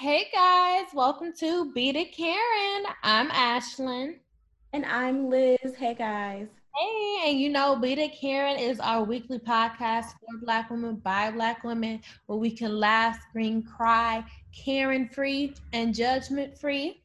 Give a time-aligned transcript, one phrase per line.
[0.00, 2.84] Hey guys, welcome to Beat It Karen.
[3.02, 4.14] I'm Ashlyn.
[4.72, 5.58] And I'm Liz.
[5.76, 6.46] Hey guys.
[6.76, 11.32] Hey, and you know, Beat It Karen is our weekly podcast for Black women by
[11.32, 17.02] Black women where we can laugh, scream, cry, Karen free, and judgment free.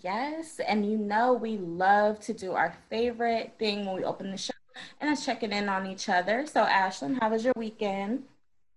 [0.00, 4.36] Yes, and you know, we love to do our favorite thing when we open the
[4.36, 4.54] show,
[5.00, 6.46] and that's checking in on each other.
[6.46, 8.22] So, Ashlyn, how was your weekend?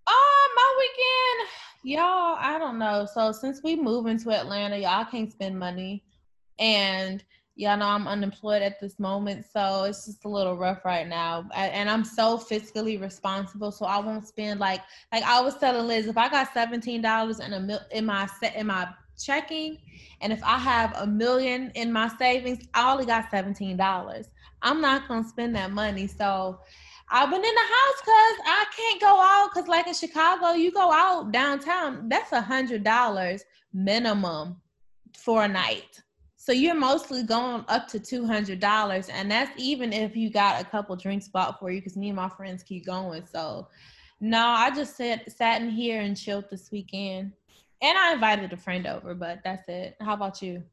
[0.08, 3.08] Oh, my weekend y'all, I don't know.
[3.12, 6.04] So since we moved into Atlanta, y'all can't spend money.
[6.60, 7.24] And
[7.56, 11.48] y'all know I'm unemployed at this moment, so it's just a little rough right now.
[11.56, 14.82] And I'm so fiscally responsible, so I won't spend like
[15.14, 18.28] like I was telling Liz, if I got seventeen dollars in a mil- in my
[18.40, 19.78] set in my checking,
[20.22, 24.28] and if I have a million in my savings, I only got seventeen dollars.
[24.62, 26.60] I'm not gonna spend that money, so
[27.10, 30.72] I've been in the house because I can't go out because, like in Chicago, you
[30.72, 34.58] go out downtown, that's a hundred dollars minimum
[35.18, 36.02] for a night.
[36.36, 40.62] So you're mostly going up to two hundred dollars, and that's even if you got
[40.62, 41.80] a couple drinks bought for you.
[41.80, 43.26] Because me and my friends keep going.
[43.26, 43.68] So
[44.20, 47.32] no, I just sat sat in here and chilled this weekend,
[47.82, 49.96] and I invited a friend over, but that's it.
[50.02, 50.64] How about you?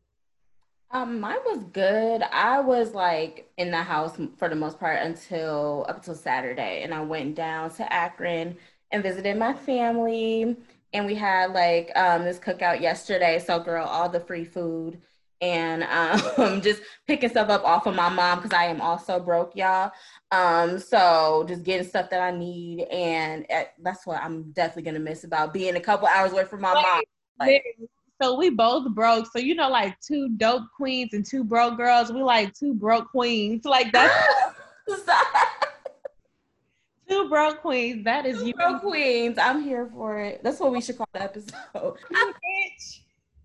[0.90, 2.22] Um, mine was good.
[2.22, 6.94] I was like in the house for the most part until up until Saturday, and
[6.94, 8.56] I went down to Akron
[8.92, 10.56] and visited my family.
[10.92, 13.40] And we had like um, this cookout yesterday.
[13.44, 15.00] So, girl, all the free food
[15.40, 15.82] and
[16.38, 19.90] um, just picking stuff up off of my mom because I am also broke, y'all.
[20.30, 25.00] Um, so just getting stuff that I need, and eh, that's what I'm definitely gonna
[25.00, 27.02] miss about being a couple hours away from my mom.
[27.40, 27.64] Like,
[28.20, 29.26] so we both broke.
[29.32, 32.12] So you know, like two dope queens and two broke girls.
[32.12, 33.64] We like two broke queens.
[33.64, 34.28] Like that's
[37.08, 38.04] two broke queens.
[38.04, 38.54] That is two you.
[38.54, 39.38] Broke queens.
[39.38, 40.42] I'm here for it.
[40.42, 41.54] That's what we should call the episode.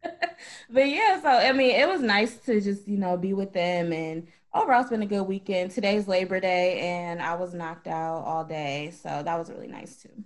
[0.70, 3.92] but yeah, so I mean, it was nice to just you know be with them,
[3.92, 5.72] and overall, it's been a good weekend.
[5.72, 10.02] Today's Labor Day, and I was knocked out all day, so that was really nice
[10.02, 10.24] too.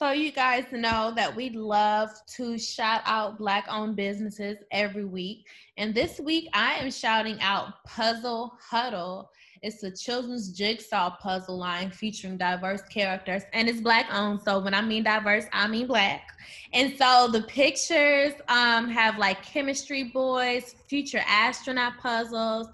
[0.00, 5.46] So you guys know that we love to shout out black owned businesses every week.
[5.76, 9.30] And this week I am shouting out Puzzle Huddle.
[9.60, 14.40] It's a children's jigsaw puzzle line featuring diverse characters and it's black owned.
[14.40, 16.28] So when I mean diverse, I mean black.
[16.72, 22.68] And so the pictures um, have like chemistry boys, future astronaut puzzles,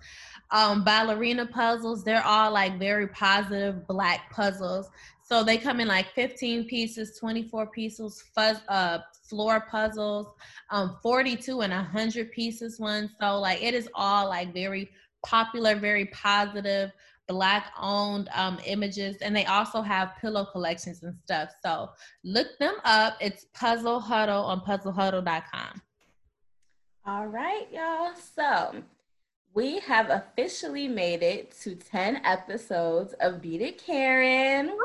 [0.52, 2.04] um, ballerina puzzles.
[2.04, 4.90] They're all like very positive black puzzles.
[5.28, 8.98] So they come in like 15 pieces, 24 pieces, fuzz, uh,
[9.28, 10.28] floor puzzles,
[10.70, 13.10] um, 42 and 100 pieces one.
[13.20, 14.88] So like it is all like very
[15.24, 16.92] popular, very positive,
[17.26, 19.16] black owned um, images.
[19.16, 21.50] And they also have pillow collections and stuff.
[21.60, 21.90] So
[22.22, 23.16] look them up.
[23.20, 25.82] It's Puzzle Huddle on puzzlehuddle.com.
[27.04, 28.12] All right, y'all.
[28.14, 28.80] So
[29.56, 34.66] we have officially made it to 10 episodes of Beat It Karen.
[34.66, 34.76] Woo!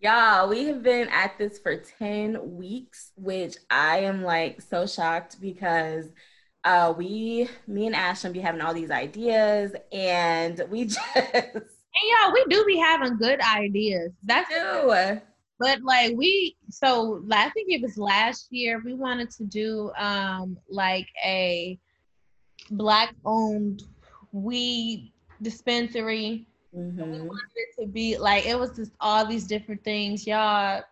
[0.00, 5.40] Y'all, we have been at this for 10 weeks, which I am like so shocked
[5.40, 6.06] because
[6.64, 12.32] uh we me and Ashlyn be having all these ideas and we just And y'all,
[12.32, 14.10] we do be having good ideas.
[14.24, 15.20] That's true.
[15.60, 20.56] But like we so I think it was last year we wanted to do um
[20.68, 21.78] like a
[22.70, 23.84] black owned
[24.32, 25.12] weed
[25.42, 26.46] dispensary.
[26.76, 27.12] Mm-hmm.
[27.12, 30.82] We wanted it to be like it was just all these different things, y'all.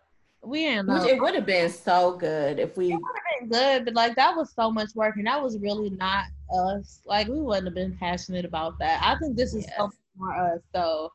[0.42, 1.04] We didn't know.
[1.04, 2.92] It would have been so good if we.
[2.92, 5.58] It would have been good, but like that was so much work, and that was
[5.58, 7.00] really not us.
[7.04, 9.02] Like we wouldn't have been passionate about that.
[9.02, 9.74] I think this is yes.
[9.76, 10.60] so for us.
[10.74, 11.10] So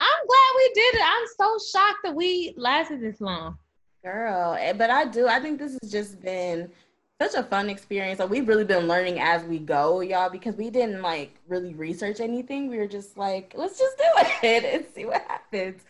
[0.00, 1.02] I'm glad we did it.
[1.04, 3.58] I'm so shocked that we lasted this long.
[4.02, 5.28] Girl, eh, but I do.
[5.28, 6.70] I think this has just been
[7.30, 8.18] such a fun experience.
[8.18, 12.20] So we've really been learning as we go, y'all, because we didn't like really research
[12.20, 12.68] anything.
[12.68, 14.04] We were just like, let's just do
[14.42, 15.82] it and see what happens.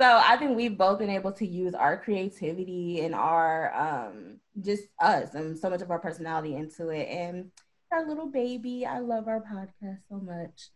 [0.00, 4.84] So I think we've both been able to use our creativity and our um just
[4.98, 7.06] us and so much of our personality into it.
[7.08, 7.50] And
[7.92, 10.70] our little baby, I love our podcast so much.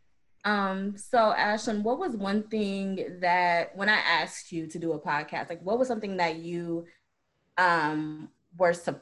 [0.44, 5.00] Um, so Ashlyn, what was one thing that when I asked you to do a
[5.00, 6.84] podcast, like what was something that you
[7.56, 8.28] um
[8.58, 9.00] were su-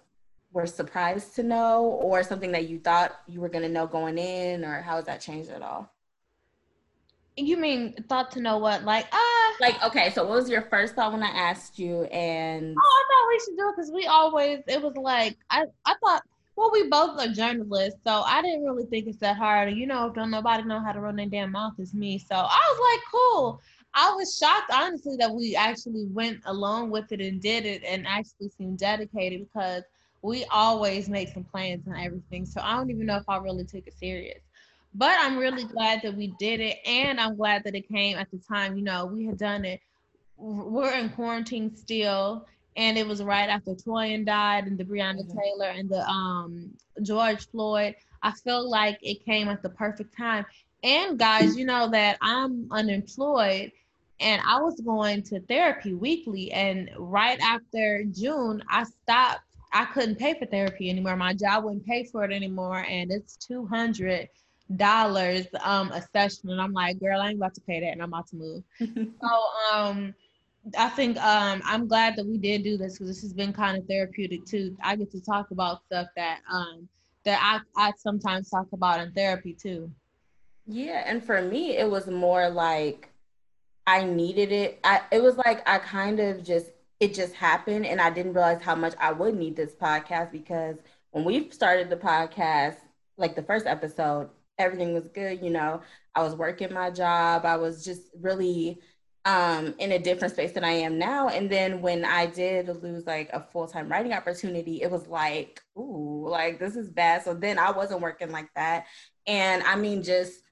[0.53, 4.19] were surprised to know or something that you thought you were going to know going
[4.19, 5.91] in or how has that changed at all?
[7.37, 9.17] You mean thought to know what like ah.
[9.17, 12.81] Uh, like okay so what was your first thought when i asked you and oh
[12.81, 16.23] i thought we should do it because we always it was like i i thought
[16.57, 19.73] well we both are journalists so i didn't really think it's that hard.
[19.73, 22.19] You know don't nobody know how to run their damn mouth it's me.
[22.19, 23.61] So i was like cool.
[23.95, 28.07] I was shocked, honestly, that we actually went along with it and did it and
[28.07, 29.83] actually seemed dedicated because
[30.23, 32.47] we always make some plans and everything.
[32.47, 34.41] So I don't even know if I really took it serious.
[34.95, 36.79] But I'm really glad that we did it.
[36.87, 39.81] And I'm glad that it came at the time, you know, we had done it.
[40.37, 42.47] We're in quarantine still.
[42.77, 45.39] And it was right after Toyin died and the Breonna mm-hmm.
[45.39, 46.71] Taylor and the um
[47.03, 47.97] George Floyd.
[48.23, 50.47] I feel like it came at the perfect time.
[50.85, 53.73] And guys, you know that I'm unemployed
[54.21, 56.53] and I was going to therapy weekly.
[56.53, 59.43] And right after June, I stopped.
[59.73, 61.17] I couldn't pay for therapy anymore.
[61.17, 64.29] My job wouldn't pay for it anymore, and it's two hundred
[64.77, 66.51] dollars um a session.
[66.51, 68.63] And I'm like, girl, I ain't about to pay that, and I'm about to move.
[69.21, 69.43] so
[69.73, 70.15] um.
[70.79, 73.77] I think um, I'm glad that we did do this because this has been kind
[73.77, 74.77] of therapeutic too.
[74.81, 76.89] I get to talk about stuff that um,
[77.25, 79.91] that I, I sometimes talk about in therapy too.
[80.67, 83.11] Yeah, and for me, it was more like
[83.87, 84.79] I needed it.
[84.85, 86.71] I it was like I kind of just
[87.03, 90.77] it just happened and I didn't realize how much I would need this podcast because
[91.11, 92.77] when we started the podcast,
[93.17, 95.83] like the first episode, everything was good, you know.
[96.15, 97.45] I was working my job.
[97.45, 98.79] I was just really
[99.25, 101.27] um in a different space than I am now.
[101.27, 106.29] And then when I did lose like a full-time writing opportunity, it was like, ooh,
[106.29, 107.25] like this is bad.
[107.25, 108.87] So then I wasn't working like that.
[109.27, 110.45] And I mean just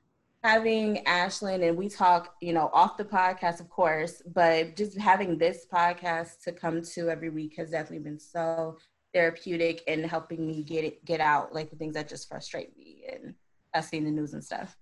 [0.43, 5.37] having Ashlyn and we talk, you know, off the podcast, of course, but just having
[5.37, 8.77] this podcast to come to every week has definitely been so
[9.13, 13.05] therapeutic and helping me get it, get out like the things that just frustrate me
[13.13, 13.35] and
[13.75, 14.77] I see the news and stuff.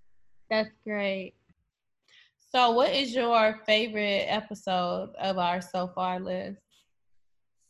[0.49, 1.33] That's great.
[2.51, 6.59] So, what is your favorite episode of our so far list?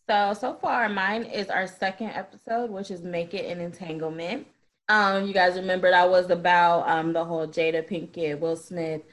[0.10, 4.48] So, so far, mine is our second episode, which is Make It an Entanglement.
[4.90, 9.04] Um, you guys remember that was about um, the whole Jada Pinkett, Will Smith,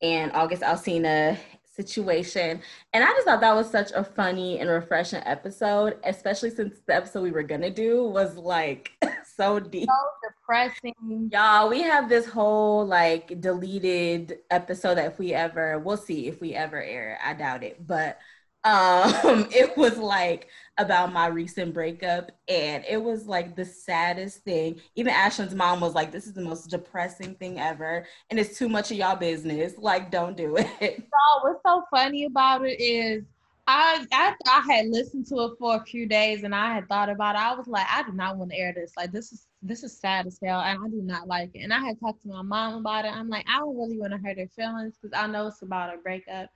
[0.00, 1.36] and August Alsina
[1.74, 2.62] situation.
[2.92, 6.94] And I just thought that was such a funny and refreshing episode, especially since the
[6.94, 8.92] episode we were gonna do was like
[9.36, 9.88] so deep.
[9.88, 11.30] So depressing.
[11.32, 16.40] Y'all, we have this whole like deleted episode that if we ever, we'll see if
[16.40, 17.18] we ever air.
[17.24, 18.18] I doubt it, but
[18.62, 20.48] um, it was like
[20.78, 24.80] about my recent breakup, and it was like the saddest thing.
[24.96, 28.68] Even Ashlyn's mom was like, "This is the most depressing thing ever, and it's too
[28.68, 29.74] much of y'all business.
[29.78, 33.24] Like, don't do it." So what's so funny about it is
[33.66, 37.08] I I I had listened to it for a few days and I had thought
[37.08, 37.40] about it.
[37.40, 38.92] I was like, I do not want to air this.
[38.96, 41.60] Like this is this is sad as hell and I do not like it.
[41.60, 43.12] And I had talked to my mom about it.
[43.14, 45.94] I'm like, I don't really want to hurt her feelings because I know it's about
[45.94, 46.50] a breakup.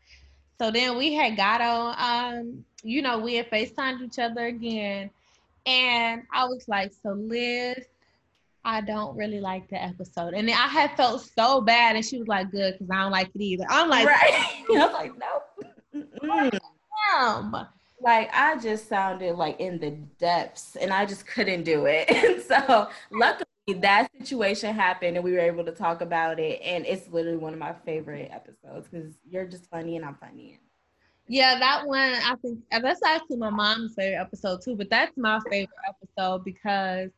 [0.58, 5.10] So then we had got on, um, you know, we had FaceTimed each other again.
[5.66, 7.84] And I was like, so Liz,
[8.64, 10.34] I don't really like the episode.
[10.34, 11.96] And then I had felt so bad.
[11.96, 13.64] And she was like, good, because I don't like it either.
[13.68, 14.54] I'm like, right.
[14.70, 16.08] I was like, no.
[17.12, 17.66] Damn.
[18.00, 22.08] Like I just sounded like in the depths and I just couldn't do it.
[22.28, 26.86] And so luckily that situation happened and we were able to talk about it and
[26.86, 30.58] it's literally one of my favorite episodes because you're just funny and i'm funny.
[31.26, 35.38] Yeah that one i think that's actually my mom's favorite episode too but that's my
[35.50, 37.10] favorite episode because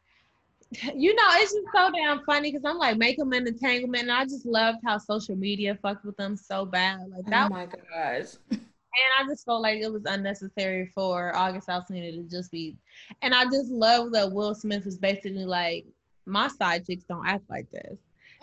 [0.95, 4.13] you know it's just so damn funny because i'm like make them an entanglement and
[4.13, 7.67] i just loved how social media fucked with them so bad like that oh my
[7.67, 8.35] gosh.
[8.93, 12.77] And I just felt like it was unnecessary for August Alsina to just be,
[13.23, 15.87] and I just love that Will Smith was basically like,
[16.31, 17.99] my side chicks don't act like this.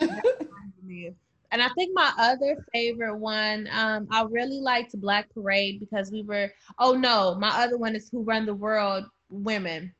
[1.50, 6.22] and I think my other favorite one, um, I really liked Black Parade because we
[6.22, 6.52] were.
[6.78, 9.92] Oh no, my other one is Who Run the World Women,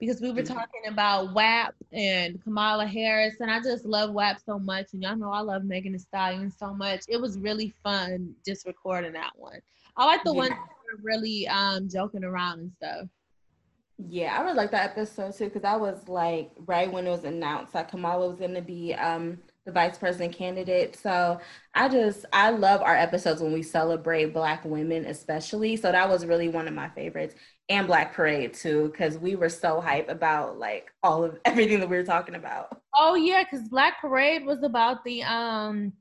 [0.00, 0.54] because we were mm-hmm.
[0.54, 5.16] talking about WAP and Kamala Harris, and I just love WAP so much, and y'all
[5.16, 7.02] know I love Megan Thee Stallion so much.
[7.08, 9.60] It was really fun just recording that one.
[9.96, 10.38] I like the yeah.
[10.38, 13.08] ones that were really um, joking around and stuff.
[13.96, 17.24] Yeah, I really like that episode too because I was like right when it was
[17.24, 20.96] announced that Kamala was going to be um, the vice president candidate.
[20.96, 21.40] So
[21.74, 25.76] I just I love our episodes when we celebrate Black women, especially.
[25.76, 27.36] So that was really one of my favorites,
[27.68, 31.88] and Black Parade too because we were so hype about like all of everything that
[31.88, 32.80] we were talking about.
[32.96, 35.92] Oh yeah, because Black Parade was about the um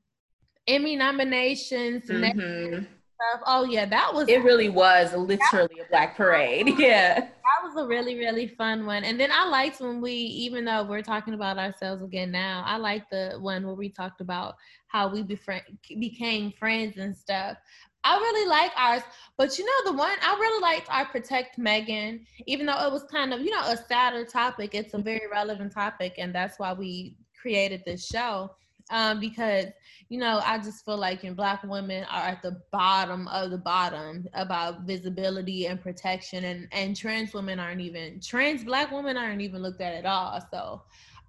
[0.68, 2.86] Emmy nominations mm-hmm
[3.24, 3.42] stuff.
[3.46, 4.28] Oh yeah, that was.
[4.28, 6.74] It really was literally a black parade.
[6.84, 9.04] Yeah, that was a really really fun one.
[9.04, 12.78] And then I liked when we, even though we're talking about ourselves again now, I
[12.78, 14.56] like the one where we talked about
[14.88, 15.64] how we befriend,
[16.00, 17.58] became friends and stuff.
[18.04, 19.04] I really like ours,
[19.38, 23.04] but you know the one I really liked our protect Megan, even though it was
[23.04, 24.76] kind of you know a sadder topic.
[24.76, 28.52] It's a very relevant topic, and that's why we created this show.
[28.94, 29.66] Um, because
[30.08, 33.58] you know I just feel like in Black women are at the bottom of the
[33.58, 39.42] bottom about visibility and protection, and and trans women aren't even trans Black women aren't
[39.42, 40.40] even looked at at all.
[40.52, 40.84] So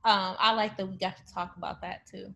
[0.05, 2.33] um, I like that we got to talk about that too.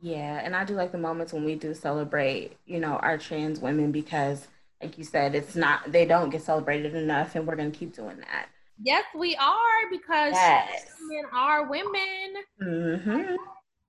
[0.00, 3.58] Yeah, and I do like the moments when we do celebrate, you know, our trans
[3.58, 4.46] women because,
[4.82, 8.18] like you said, it's not they don't get celebrated enough, and we're gonna keep doing
[8.18, 8.48] that.
[8.80, 10.86] Yes, we are because yes.
[11.00, 12.34] women are women.
[12.62, 13.34] Mm-hmm.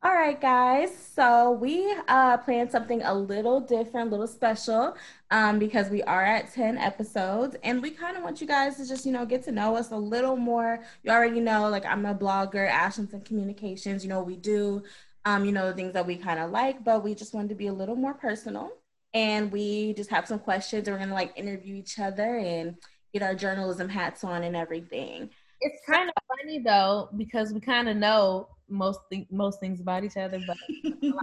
[0.02, 0.92] All right, guys.
[0.98, 4.96] So we uh, planned something a little different, a little special,
[5.30, 8.88] um, because we are at 10 episodes and we kind of want you guys to
[8.88, 10.80] just, you know, get to know us a little more.
[11.04, 14.02] You already know, like, I'm a blogger, Ashington Communications.
[14.06, 14.84] You know, we do,
[15.26, 17.56] um, you know, the things that we kind of like, but we just wanted to
[17.56, 18.72] be a little more personal.
[19.14, 20.88] And we just have some questions.
[20.88, 22.78] We're going to, like, interview each other and
[23.12, 25.32] get our journalism hats on and everything.
[25.62, 30.04] It's kind of funny, though, because we kind of know most th- most things about
[30.04, 30.58] each other, but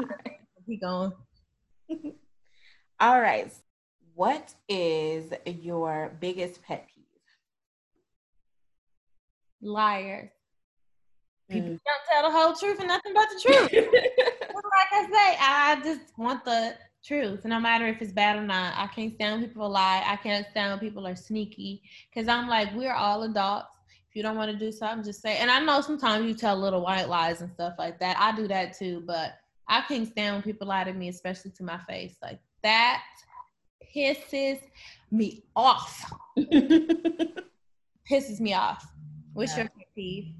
[0.66, 1.12] keep going.
[3.00, 3.52] All right.
[4.14, 7.04] What is your biggest pet peeve?
[9.60, 10.30] Liars.
[11.50, 11.80] People mm.
[11.84, 13.72] don't tell the whole truth and nothing but the truth.
[14.66, 16.74] like I say, I just want the
[17.04, 18.74] truth, no matter if it's bad or not.
[18.76, 20.02] I can't stand when people lie.
[20.04, 23.75] I can't stand when people are sneaky because I'm like, we're all adults
[24.16, 25.36] you don't want to do something, just say.
[25.36, 28.16] And I know sometimes you tell little white lies and stuff like that.
[28.18, 29.34] I do that too, but
[29.68, 32.16] I can't stand when people lie to me, especially to my face.
[32.22, 33.02] Like that
[33.94, 34.60] pisses
[35.10, 36.10] me off.
[38.10, 38.86] pisses me off.
[39.34, 39.64] What's yeah.
[39.64, 40.32] your peeve?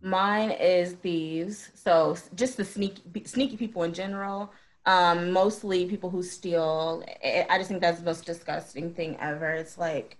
[0.00, 1.70] Mine is thieves.
[1.74, 4.52] So just the sneaky sneaky people in general.
[4.86, 7.04] Um, mostly people who steal.
[7.24, 9.50] I just think that's the most disgusting thing ever.
[9.50, 10.16] It's like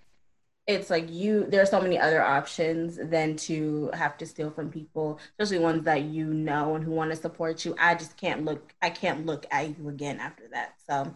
[0.67, 4.71] it's like you there are so many other options than to have to steal from
[4.71, 7.75] people especially ones that you know and who want to support you.
[7.79, 10.75] I just can't look i can't look at you again after that.
[10.89, 11.15] So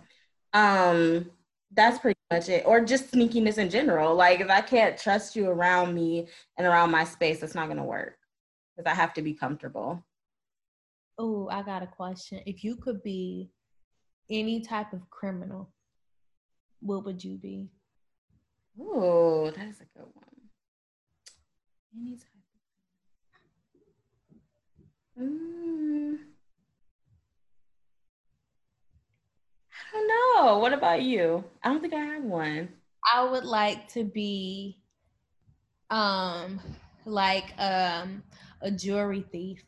[0.53, 1.31] um
[1.73, 2.65] that's pretty much it.
[2.67, 4.15] Or just sneakiness in general.
[4.15, 7.79] Like if i can't trust you around me and around my space it's not going
[7.79, 8.17] to work.
[8.77, 10.03] Because i have to be comfortable.
[11.19, 12.41] Oh i got a question.
[12.47, 13.51] If you could be
[14.31, 15.71] any type of criminal
[16.81, 17.69] what would you be
[18.81, 20.25] Oh, that is a good one.
[21.97, 22.29] Any type
[25.17, 25.23] of.
[25.23, 26.19] Mm.
[29.71, 30.59] I don't know.
[30.59, 31.45] What about you?
[31.63, 32.69] I don't think I have one.
[33.15, 34.79] I would like to be,
[35.91, 36.61] um,
[37.05, 38.23] like um
[38.61, 39.63] a jewelry thief,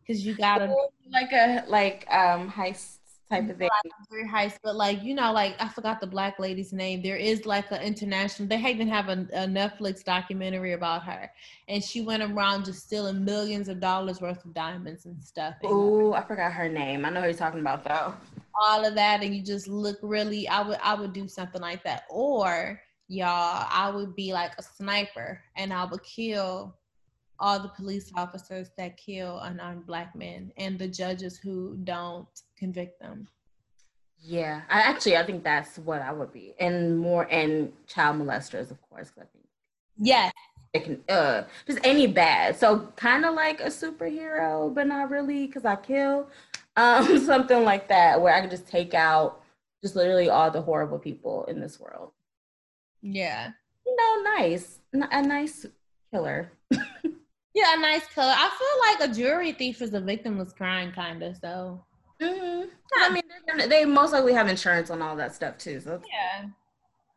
[0.00, 2.95] because you gotta oh, like a like um heist
[3.30, 3.68] type of thing.
[4.10, 7.02] Very heist, but like you know, like I forgot the black lady's name.
[7.02, 8.48] There is like an international.
[8.48, 11.30] They even have a, a Netflix documentary about her,
[11.68, 15.54] and she went around just stealing millions of dollars worth of diamonds and stuff.
[15.64, 17.04] Oh, I forgot her name.
[17.04, 18.14] I know who you're talking about though.
[18.60, 20.48] All of that, and you just look really.
[20.48, 24.62] I would I would do something like that, or y'all, I would be like a
[24.62, 26.76] sniper, and I would kill
[27.38, 32.28] all the police officers that kill unarmed black men and the judges who don't
[32.58, 33.28] convict them.
[34.18, 38.70] Yeah, I actually I think that's what I would be, and more and child molesters,
[38.70, 39.12] of course.
[39.16, 39.46] I think.
[39.98, 40.32] Yes.
[40.72, 42.56] It can, uh, just any bad.
[42.56, 46.28] So kind of like a superhero, but not really because I kill.
[46.78, 49.40] Um, something like that where I can just take out
[49.82, 52.10] just literally all the horrible people in this world.
[53.00, 53.52] Yeah.
[53.86, 55.64] You know, nice, a nice
[56.12, 56.52] killer.
[57.56, 58.32] yeah, a nice color.
[58.36, 61.36] I feel like a jewelry thief is a victimless crime, kind of.
[61.38, 61.80] So
[62.20, 62.68] Mm-hmm.
[62.98, 65.80] I mean, gonna, they most likely have insurance on all that stuff too.
[65.80, 66.46] So yeah,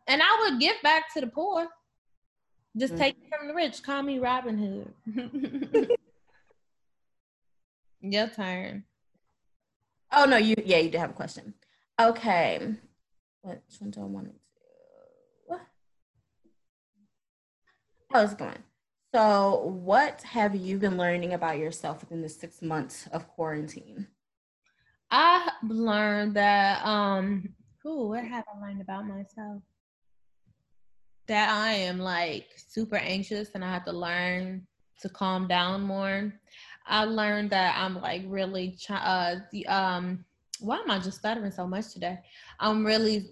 [0.08, 1.68] and I would give back to the poor.
[2.78, 3.04] Just mm-hmm.
[3.04, 3.82] take from the rich.
[3.82, 4.58] Call me Robin
[5.06, 5.90] Hood.
[8.02, 8.84] Your turn.
[10.12, 11.54] Oh no, you yeah, you did have a question.
[12.00, 12.76] Okay,
[13.42, 14.38] which one do I want to do?
[18.12, 18.64] How's it going?
[19.14, 24.08] So, what have you been learning about yourself within the six months of quarantine?
[25.10, 29.64] I learned that um ooh, what have I learned about myself?
[31.28, 34.68] That I am like super anxious and I have to learn
[35.02, 36.32] to calm down more.
[36.86, 40.24] I learned that I'm like really uh the um
[40.60, 42.20] why am I just stuttering so much today?
[42.60, 43.32] I'm really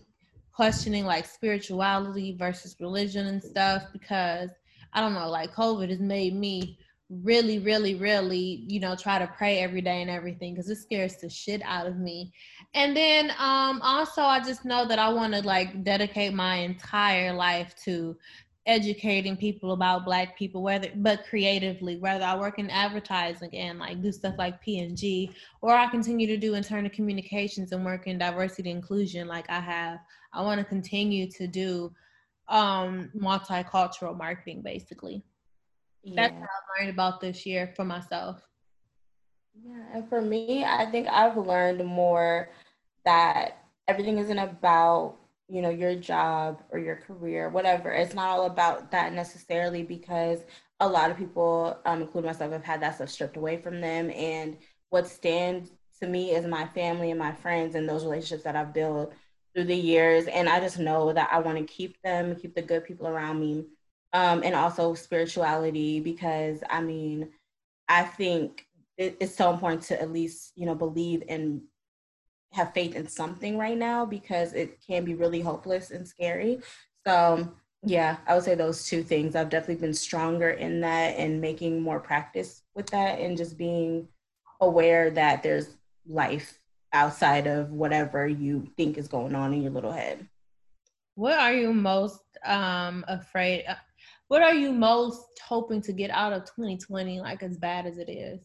[0.52, 4.50] questioning like spirituality versus religion and stuff because
[4.98, 6.80] I don't know, like COVID has made me
[7.12, 11.18] really, really, really, you know, try to pray every day and everything because it scares
[11.18, 12.34] the shit out of me.
[12.74, 17.32] And then um also I just know that I want to like dedicate my entire
[17.32, 18.18] life to
[18.66, 24.02] educating people about black people whether but creatively whether i work in advertising and like
[24.02, 28.70] do stuff like p&g or i continue to do internal communications and work in diversity
[28.70, 30.00] inclusion like i have
[30.34, 31.90] i want to continue to do
[32.50, 35.24] um multicultural marketing basically.
[36.04, 36.16] Yeah.
[36.16, 38.42] that's what i learned about this year for myself.
[39.64, 42.50] Yeah and for me i think i've learned more
[43.06, 45.16] that everything isn't about
[45.50, 47.92] you know your job or your career whatever.
[47.92, 50.40] It's not all about that necessarily because
[50.80, 54.12] a lot of people um, including myself have had that stuff stripped away from them.
[54.12, 54.58] And
[54.90, 58.74] what stands to me is my family and my friends and those relationships that i've
[58.74, 59.14] built
[59.58, 62.62] through the years and i just know that i want to keep them keep the
[62.62, 63.66] good people around me
[64.14, 67.28] um, and also spirituality because i mean
[67.90, 71.62] i think it, it's so important to at least you know believe and
[72.54, 76.60] have faith in something right now because it can be really hopeless and scary.
[77.06, 77.48] So,
[77.84, 79.36] yeah, I would say those two things.
[79.36, 84.08] I've definitely been stronger in that and making more practice with that and just being
[84.62, 85.76] aware that there's
[86.08, 86.60] life
[86.94, 90.28] outside of whatever you think is going on in your little head.
[91.16, 93.76] What are you most um afraid uh,
[94.28, 98.10] what are you most hoping to get out of 2020 like as bad as it
[98.10, 98.42] is?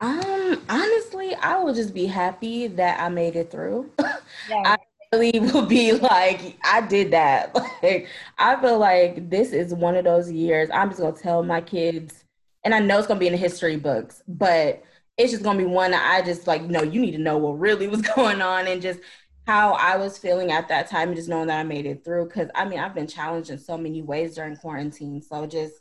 [0.00, 3.90] Um, honestly, I will just be happy that I made it through.
[3.98, 4.62] Yeah.
[4.64, 4.76] I
[5.12, 7.54] really will be like, I did that.
[7.80, 10.68] Like, I feel like this is one of those years.
[10.72, 12.24] I'm just gonna tell my kids,
[12.64, 14.82] and I know it's gonna be in the history books, but
[15.18, 17.58] it's just gonna be one that I just like, no, you need to know what
[17.58, 19.00] really was going on and just
[19.46, 22.28] how I was feeling at that time, and just knowing that I made it through.
[22.28, 25.20] Cause I mean, I've been challenged in so many ways during quarantine.
[25.20, 25.74] So just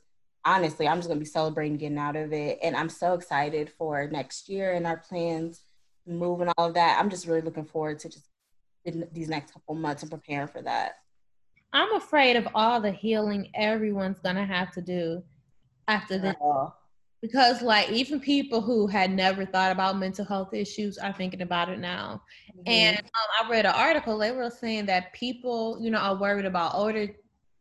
[0.44, 4.08] honestly, I'm just gonna be celebrating getting out of it, and I'm so excited for
[4.08, 5.62] next year and our plans,
[6.08, 6.98] move and all of that.
[7.00, 8.25] I'm just really looking forward to just
[9.12, 10.94] these next couple months and preparing for that.
[11.74, 15.22] I'm afraid of all the healing everyone's gonna have to do
[15.88, 16.36] after this.
[17.21, 21.69] Because like even people who had never thought about mental health issues are thinking about
[21.69, 22.21] it now.
[22.51, 22.62] Mm-hmm.
[22.67, 26.45] And um, I read an article they were saying that people, you know, are worried
[26.45, 27.08] about older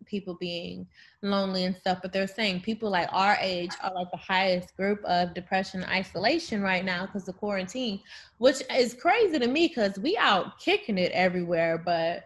[0.07, 0.87] people being
[1.23, 5.03] lonely and stuff, but they're saying people like our age are like the highest group
[5.05, 8.01] of depression isolation right now because of quarantine,
[8.39, 11.79] which is crazy to me because we out kicking it everywhere.
[11.79, 12.25] But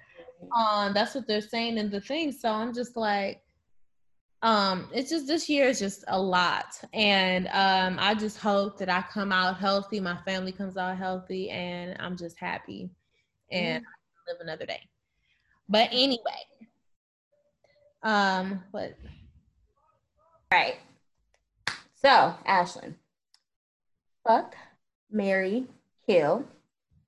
[0.56, 2.32] um, that's what they're saying in the thing.
[2.32, 3.42] So I'm just like,
[4.42, 8.88] um, it's just this year is just a lot, and um, I just hope that
[8.88, 12.90] I come out healthy, my family comes out healthy, and I'm just happy
[13.50, 14.32] and mm-hmm.
[14.32, 14.80] live another day.
[15.68, 16.18] But anyway,
[18.02, 18.96] um, what?
[20.50, 20.76] Right.
[21.94, 22.94] So, Ashlyn,
[24.26, 24.54] fuck,
[25.10, 25.66] Mary,
[26.06, 26.46] kill,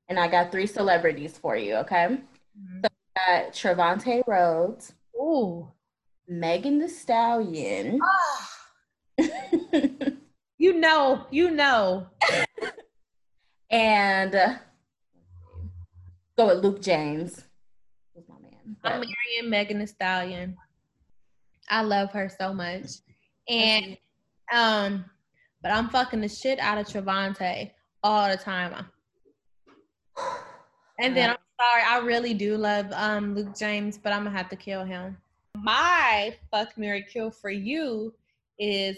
[0.08, 1.76] and I got three celebrities for you.
[1.76, 2.18] Okay.
[2.60, 2.80] Mm-hmm.
[2.82, 4.92] So I got Trevante Rhodes.
[5.16, 5.66] Ooh.
[6.28, 8.00] Megan Thee Stallion.
[8.02, 8.48] Oh.
[10.58, 12.06] you know, you know.
[13.70, 14.54] and uh,
[16.36, 17.44] go with Luke James.
[18.28, 18.76] my man.
[18.84, 20.56] I'm marrying Megan Thee Stallion.
[21.68, 22.86] I love her so much.
[23.48, 23.96] And
[24.52, 25.04] um,
[25.62, 27.70] but I'm fucking the shit out of Trevante
[28.02, 28.86] all the time.
[31.00, 34.50] And then I'm sorry, I really do love um Luke James, but I'm gonna have
[34.50, 35.16] to kill him.
[35.62, 38.12] My fuck Mary Kill for you
[38.58, 38.96] is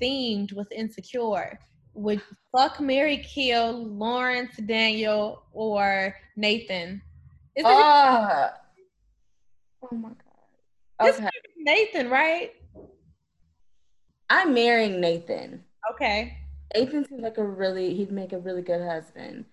[0.00, 1.58] themed with insecure.
[1.94, 2.22] Would
[2.52, 7.02] fuck Mary Kill Lawrence Daniel or Nathan?
[7.56, 8.50] Is uh,
[9.82, 10.10] oh my
[11.00, 11.08] god.
[11.08, 11.28] Okay.
[11.58, 12.52] Nathan, right?
[14.30, 15.64] I'm marrying Nathan.
[15.92, 16.38] Okay.
[16.74, 19.46] Nathan seems like a really he'd make a really good husband.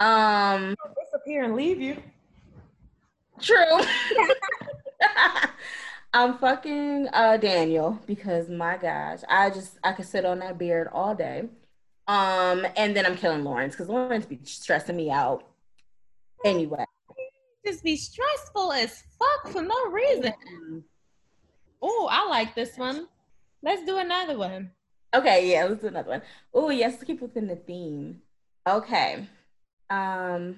[0.00, 0.74] Um
[1.04, 2.02] disappear and leave you.
[3.40, 3.80] True.
[6.14, 10.88] I'm fucking uh Daniel because my gosh, I just I could sit on that beard
[10.92, 11.48] all day.
[12.08, 15.44] Um, and then I'm killing Lawrence because Lawrence be stressing me out.
[16.44, 16.84] Anyway.
[17.64, 20.34] Just be stressful as fuck for no reason.
[21.80, 23.06] Oh, I like this one.
[23.62, 24.72] Let's do another one.
[25.14, 26.22] Okay, yeah, let's do another one.
[26.52, 28.20] Oh, yes, keep within the theme.
[28.68, 29.26] Okay.
[29.90, 30.56] Um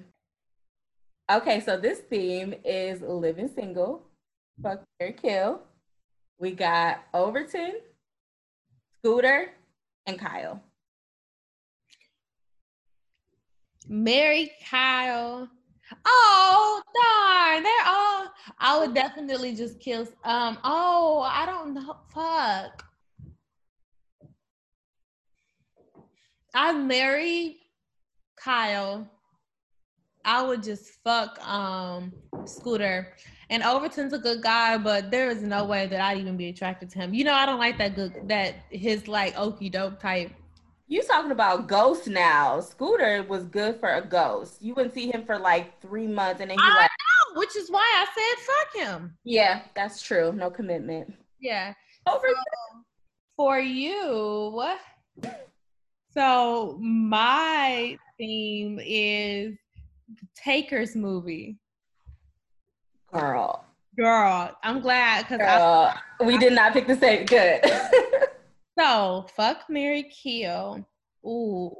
[1.29, 4.04] Okay, so this theme is living single.
[4.61, 5.61] Fuck Mary Kill.
[6.39, 7.75] We got Overton,
[8.99, 9.51] Scooter,
[10.05, 10.61] and Kyle.
[13.87, 15.47] Mary Kyle.
[16.05, 18.27] Oh darn, they're all.
[18.59, 20.07] I would definitely just kill.
[20.23, 20.57] Um.
[20.63, 21.97] Oh, I don't know.
[22.13, 22.83] Fuck.
[26.53, 27.57] I married
[28.37, 29.07] Kyle.
[30.23, 32.11] I would just fuck um
[32.45, 33.13] Scooter.
[33.49, 36.89] And Overton's a good guy, but there is no way that I'd even be attracted
[36.91, 37.13] to him.
[37.13, 40.31] You know, I don't like that good that his like okey doke type.
[40.87, 42.59] You talking about ghost now?
[42.59, 44.61] Scooter was good for a ghost.
[44.61, 47.55] You wouldn't see him for like three months, and then he I like, know, which
[47.55, 49.17] is why I said fuck him.
[49.23, 50.31] yeah, that's true.
[50.31, 51.13] No commitment.
[51.39, 51.73] Yeah.
[52.07, 52.27] Over.
[52.27, 52.81] So,
[53.35, 54.79] for you, what?
[56.11, 59.55] So my theme is
[60.07, 61.57] the Takers movie.
[63.19, 63.65] Girl,
[63.97, 65.93] Girl, I'm glad because
[66.25, 67.25] we did not pick the same.
[67.25, 67.61] Good.
[68.79, 70.85] so fuck Mary Kill.
[71.25, 71.75] Ooh.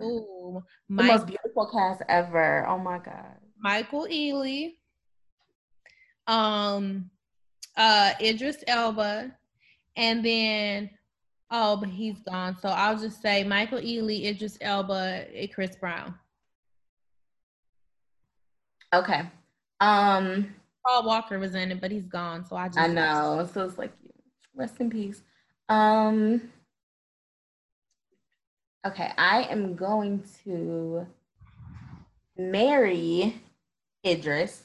[0.00, 0.62] Ooh.
[0.88, 2.66] the Mike, most beautiful cast ever.
[2.68, 3.36] Oh my god.
[3.58, 4.74] Michael Ealy.
[6.26, 7.10] Um
[7.76, 9.34] uh Idris Elba.
[9.96, 10.90] And then
[11.50, 12.58] oh, but he's gone.
[12.60, 16.14] So I'll just say Michael Ealy, Idris Elba, and Chris Brown.
[18.94, 19.22] Okay.
[19.80, 20.54] Um,
[20.86, 22.44] Paul Walker was in it, but he's gone.
[22.44, 23.48] So I just I know.
[23.52, 23.92] So it's like,
[24.54, 25.22] rest in peace.
[25.68, 26.50] Um.
[28.86, 31.06] Okay, I am going to
[32.36, 33.42] marry
[34.06, 34.62] Idris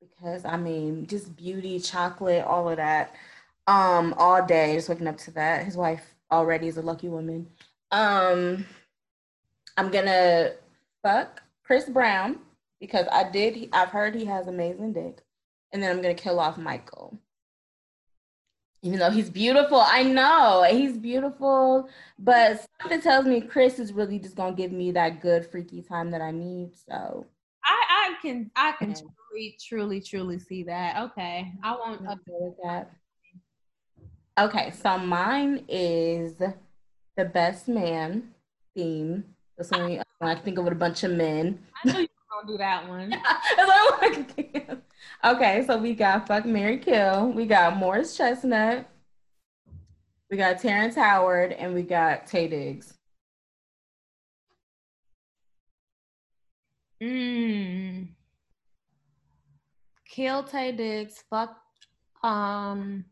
[0.00, 3.14] because I mean, just beauty, chocolate, all of that.
[3.66, 5.64] Um, all day, just waking up to that.
[5.64, 7.46] His wife already is a lucky woman.
[7.90, 8.64] Um,
[9.76, 10.52] I'm gonna
[11.02, 12.38] fuck Chris Brown
[12.80, 13.68] because I did.
[13.72, 15.22] I've heard he has amazing dick,
[15.72, 17.18] and then I'm gonna kill off Michael.
[18.82, 21.88] Even though he's beautiful, I know he's beautiful,
[22.18, 26.12] but something tells me Chris is really just gonna give me that good freaky time
[26.12, 26.76] that I need.
[26.88, 27.26] So
[27.64, 28.96] I, I can I can Yeah.
[29.30, 31.02] truly, truly, truly see that.
[31.10, 31.52] Okay.
[31.62, 32.92] I won't I'm with that.
[34.38, 36.36] Okay, so mine is
[37.16, 38.32] the best man
[38.76, 39.24] theme.
[39.56, 41.58] That's when I think of a bunch of men.
[41.84, 42.08] I knew you
[42.42, 43.10] gonna do that one.
[43.56, 44.78] That's all I can think of.
[45.24, 48.88] Okay, so we got Fuck Mary Kill, we got Morris Chestnut,
[50.30, 52.94] we got Terrence Howard, and we got Taye Diggs.
[57.02, 58.08] Mm.
[60.08, 61.22] Kill Taye Diggs.
[61.30, 61.56] Fuck.
[62.24, 63.04] Um.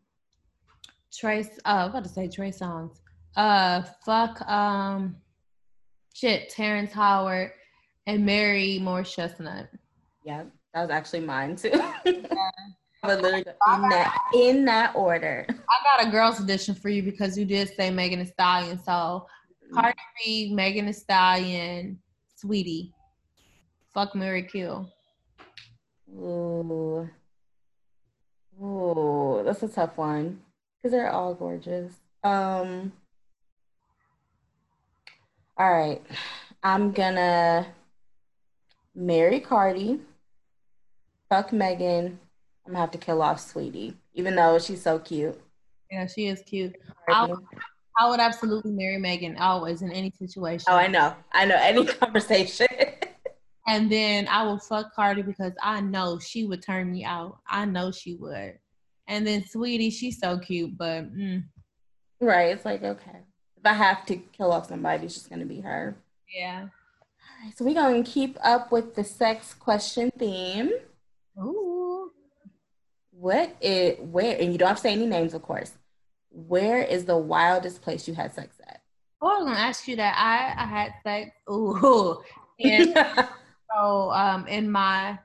[1.17, 1.59] Trace.
[1.65, 2.99] Uh, I was about to say Trey Songz.
[3.37, 3.83] Uh.
[4.05, 4.43] Fuck.
[4.51, 5.17] Um.
[6.15, 6.51] Shit.
[6.51, 7.53] Terrence Howard
[8.07, 9.69] and Mary Morris Chestnut.
[10.25, 11.73] Yeah, that was actually mine too.
[13.03, 15.47] But literally in that in that order.
[15.49, 18.79] I got a girls edition for you because you did say Megan Thee Stallion.
[18.83, 19.27] So
[19.73, 21.99] Cardi B, Megan Thee Stallion,
[22.35, 22.93] Sweetie.
[23.93, 24.91] Fuck Mary Kill.
[26.13, 27.09] Ooh.
[28.63, 30.41] Ooh, that's a tough one.
[30.83, 31.93] Because they're all gorgeous.
[32.23, 32.93] Um
[35.59, 36.03] all right.
[36.63, 37.67] I'm gonna
[38.97, 40.01] marry Cardi.
[41.29, 42.19] Fuck Megan.
[42.67, 45.39] I'm gonna have to kill off Sweetie, even though she's so cute.
[45.91, 46.75] Yeah, she is cute.
[47.09, 47.39] I would,
[47.99, 50.65] I would absolutely marry Megan always in any situation.
[50.69, 51.15] Oh, I know.
[51.33, 51.57] I know.
[51.57, 52.67] Any conversation.
[53.69, 57.39] And then I will fuck Cardi because I know she would turn me out.
[57.49, 58.59] I know she would.
[59.09, 61.45] And then Sweetie, she's so cute, but mm,
[62.21, 62.53] right.
[62.53, 63.19] It's like, okay.
[63.57, 65.97] If I have to kill off somebody, it's just gonna be her.
[66.33, 66.67] yeah.
[67.39, 70.71] All right, so we're gonna keep up with the sex question theme.
[71.39, 72.11] Ooh.
[73.11, 75.73] What is where and you don't have to say any names, of course.
[76.31, 78.81] Where is the wildest place you had sex at?
[79.21, 80.15] Oh, I was gonna ask you that.
[80.17, 81.31] I I had sex.
[81.51, 82.23] Ooh.
[82.59, 82.95] And
[83.75, 85.19] so um in my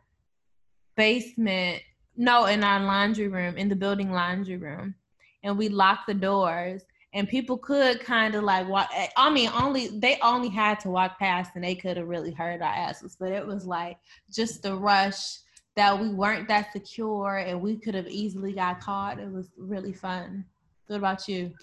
[0.98, 1.82] basement,
[2.18, 4.96] no, in our laundry room, in the building laundry room,
[5.44, 6.82] and we locked the doors.
[7.14, 8.90] And people could kind of like walk.
[9.18, 12.62] I mean, only they only had to walk past, and they could have really hurt
[12.62, 13.18] our asses.
[13.20, 13.98] But it was like
[14.32, 15.40] just the rush
[15.76, 19.20] that we weren't that secure, and we could have easily got caught.
[19.20, 20.46] It was really fun.
[20.88, 21.54] What about you?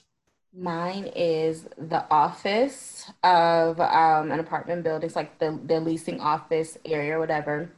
[0.56, 5.06] Mine is the office of um, an apartment building.
[5.06, 7.70] It's like the, the leasing office area or whatever.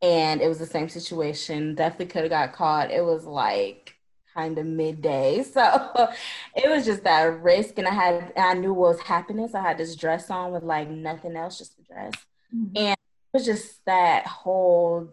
[0.00, 1.74] And it was the same situation.
[1.74, 2.90] Definitely could have got caught.
[2.90, 3.93] It was like
[4.34, 5.44] kind of midday.
[5.54, 6.08] So
[6.56, 7.78] it was just that risk.
[7.78, 9.48] And I had, I knew what was happening.
[9.48, 12.12] So I had this dress on with like nothing else, just a dress.
[12.52, 12.98] And it
[13.32, 15.10] was just that whole,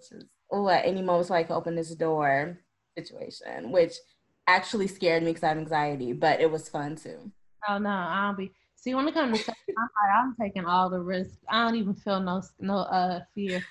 [0.51, 2.59] oh, at any moment, so I could open this door
[2.97, 3.93] situation, which
[4.47, 7.31] actually scared me because I have anxiety, but it was fun too.
[7.67, 8.51] Oh no, I'll be.
[8.75, 11.37] See, when it comes to sex, I'm, like, I'm taking all the risks.
[11.49, 13.63] I don't even feel no no uh fear.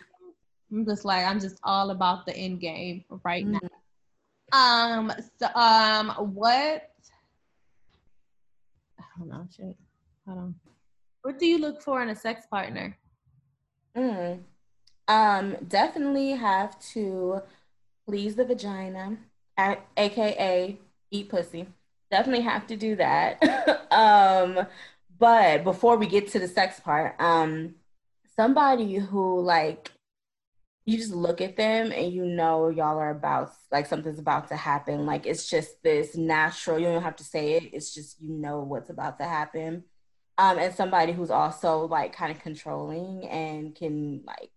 [0.71, 3.59] I'm just like I'm just all about the end game right now.
[4.53, 5.13] Um.
[5.39, 6.11] So um.
[6.35, 6.91] What?
[8.99, 9.47] I don't know.
[9.55, 9.77] Shit.
[10.27, 10.55] Hold on.
[11.23, 12.97] What do you look for in a sex partner?
[13.97, 14.41] Mm.
[15.09, 17.43] Um, definitely have to
[18.07, 19.19] please the vagina,
[19.57, 20.79] at, aka
[21.11, 21.67] eat pussy.
[22.11, 23.89] Definitely have to do that.
[23.93, 24.67] um,
[25.19, 27.75] but before we get to the sex part, um,
[28.37, 29.91] somebody who like
[30.87, 34.57] you just look at them and you know y'all are about like something's about to
[34.57, 35.07] happen.
[35.07, 36.79] Like it's just this natural.
[36.79, 37.71] You don't have to say it.
[37.73, 39.85] It's just you know what's about to happen.
[40.39, 44.51] Um, and somebody who's also like kind of controlling and can like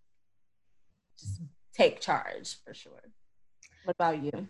[1.19, 1.41] just
[1.73, 3.11] take charge for sure.
[3.83, 4.47] What about you?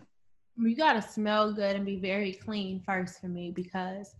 [0.55, 4.13] You gotta smell good and be very clean first for me because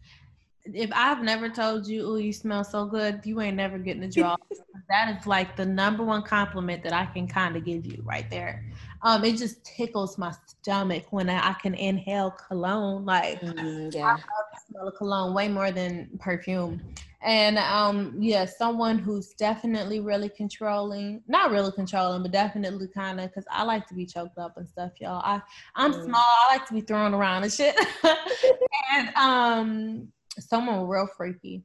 [0.65, 4.08] if I've never told you, oh, you smell so good, you ain't never getting a
[4.08, 4.39] job.
[4.89, 8.30] that is like the number one compliment that I can kind of give you right
[8.30, 8.65] there.
[9.02, 13.06] Um, it just tickles my stomach when I, I can inhale cologne.
[13.06, 14.15] Like, mm, yeah.
[14.15, 16.82] I smell of cologne way more than perfume.
[17.21, 23.30] And um, yeah, someone who's definitely really controlling, not really controlling, but definitely kind of,
[23.30, 25.21] because I like to be choked up and stuff, y'all.
[25.23, 25.41] I
[25.76, 26.06] I'm mm.
[26.06, 26.21] small.
[26.21, 27.78] I like to be thrown around and shit.
[28.93, 30.08] and um,
[30.39, 31.63] someone real freaky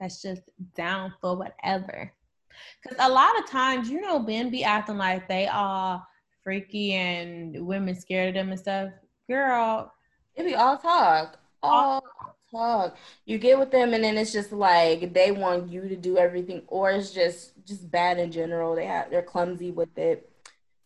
[0.00, 0.42] that's just
[0.74, 2.12] down for whatever.
[2.82, 6.02] Because a lot of times, you know, men be acting like they are
[6.42, 8.90] freaky and women scared of them and stuff.
[9.28, 9.92] Girl,
[10.34, 12.04] it be all talk, all
[12.50, 12.96] talk.
[13.24, 16.62] You get with them, and then it's just like they want you to do everything,
[16.68, 18.74] or it's just just bad in general.
[18.74, 20.30] They have they're clumsy with it.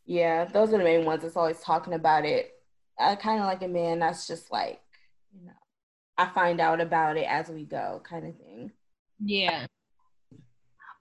[0.06, 1.22] Yeah, those are the main ones.
[1.22, 2.54] That's always talking about it.
[2.98, 4.80] I kind of like a man that's just like,
[5.33, 5.52] you know,
[6.20, 8.70] I find out about it as we go, kind of thing.
[9.24, 9.66] Yeah.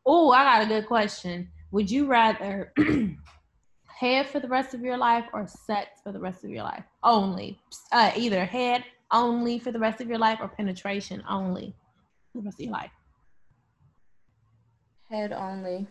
[0.06, 1.50] Oh, I got a good question.
[1.72, 2.72] Would you rather
[4.00, 6.86] head for the rest of your life or sex for the rest of your life
[7.04, 7.60] only?
[7.92, 11.76] Uh, either head only for the rest of your life or penetration only
[12.32, 12.92] for the rest of your life.
[15.10, 15.86] Head only.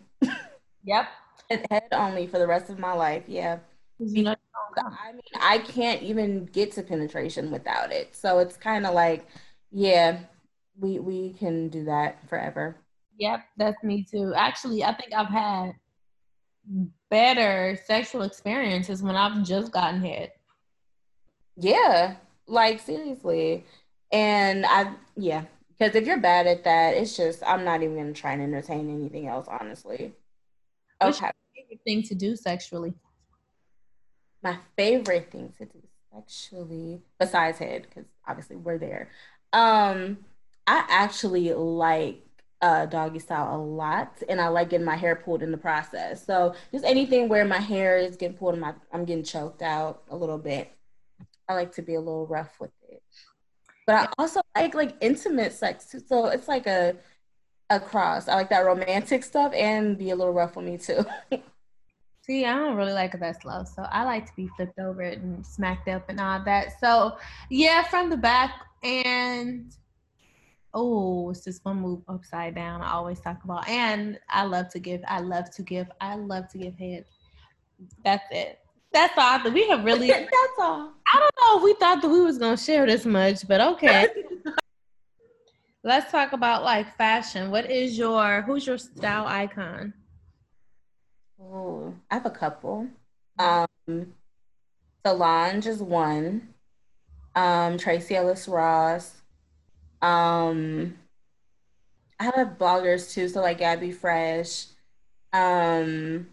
[0.84, 1.06] yep.
[1.70, 3.24] Head only for the rest of my life.
[3.26, 3.58] Yeah.
[3.98, 4.36] You know,
[4.84, 8.14] I mean, I can't even get to penetration without it.
[8.14, 9.26] So it's kind of like,
[9.70, 10.20] yeah,
[10.78, 12.76] we we can do that forever.
[13.18, 14.32] Yep, that's me too.
[14.36, 15.72] Actually, I think I've had
[17.10, 20.32] better sexual experiences when I've just gotten hit.
[21.56, 23.64] Yeah, like seriously.
[24.12, 25.44] And I yeah,
[25.76, 28.88] because if you're bad at that, it's just I'm not even gonna try and entertain
[28.88, 30.14] anything else, honestly.
[31.02, 31.30] Okay.
[31.54, 32.94] favorite thing to do sexually?
[34.42, 35.78] My favorite thing to do
[36.12, 39.10] sexually, besides head, because obviously we're there.
[39.52, 40.18] Um,
[40.66, 42.22] I actually like
[42.60, 46.24] uh, doggy style a lot, and I like getting my hair pulled in the process.
[46.24, 50.02] So just anything where my hair is getting pulled, and my I'm getting choked out
[50.10, 50.72] a little bit.
[51.48, 53.02] I like to be a little rough with it,
[53.86, 56.00] but I also like like intimate sex too.
[56.00, 56.96] So it's like a
[57.70, 58.28] a cross.
[58.28, 61.04] I like that romantic stuff and be a little rough with me too.
[62.28, 65.46] See, I don't really like that slow, so I like to be flipped over and
[65.46, 66.78] smacked up and all that.
[66.78, 67.16] So
[67.48, 68.50] yeah, from the back
[68.82, 69.74] and
[70.74, 72.82] oh, it's just one move upside down.
[72.82, 75.00] I always talk about, and I love to give.
[75.08, 75.90] I love to give.
[76.02, 77.06] I love to give head.
[78.04, 78.58] That's it.
[78.92, 79.42] That's all.
[79.42, 80.08] That we have really.
[80.08, 80.92] that's all.
[81.10, 84.06] I don't know if we thought that we was gonna share this much, but okay.
[85.82, 87.50] Let's talk about like fashion.
[87.50, 89.94] What is your who's your style icon?
[91.40, 92.88] Oh, I have a couple.
[93.38, 94.14] Um,
[95.06, 96.54] Solange is one.
[97.34, 99.16] Um, Tracee Ellis Ross.
[100.02, 100.98] Um,
[102.20, 104.66] I have bloggers too, so like GabiFresh.
[105.32, 106.28] Um,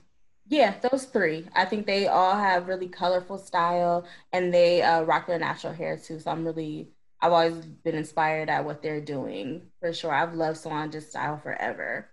[0.48, 1.48] yeah, those three.
[1.56, 5.98] I think they all have really colorful style and they uh, rock their natural hair
[5.98, 6.20] too.
[6.20, 6.90] So I'm really,
[7.22, 10.14] I've always been inspired at what they're doing for sure.
[10.14, 12.10] I've loved Solange's style forever.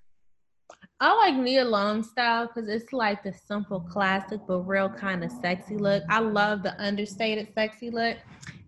[1.03, 5.33] I like Nia Long style because it's like the simple classic but real kind of
[5.33, 6.05] sexy look.
[6.09, 8.17] I love the understated sexy look.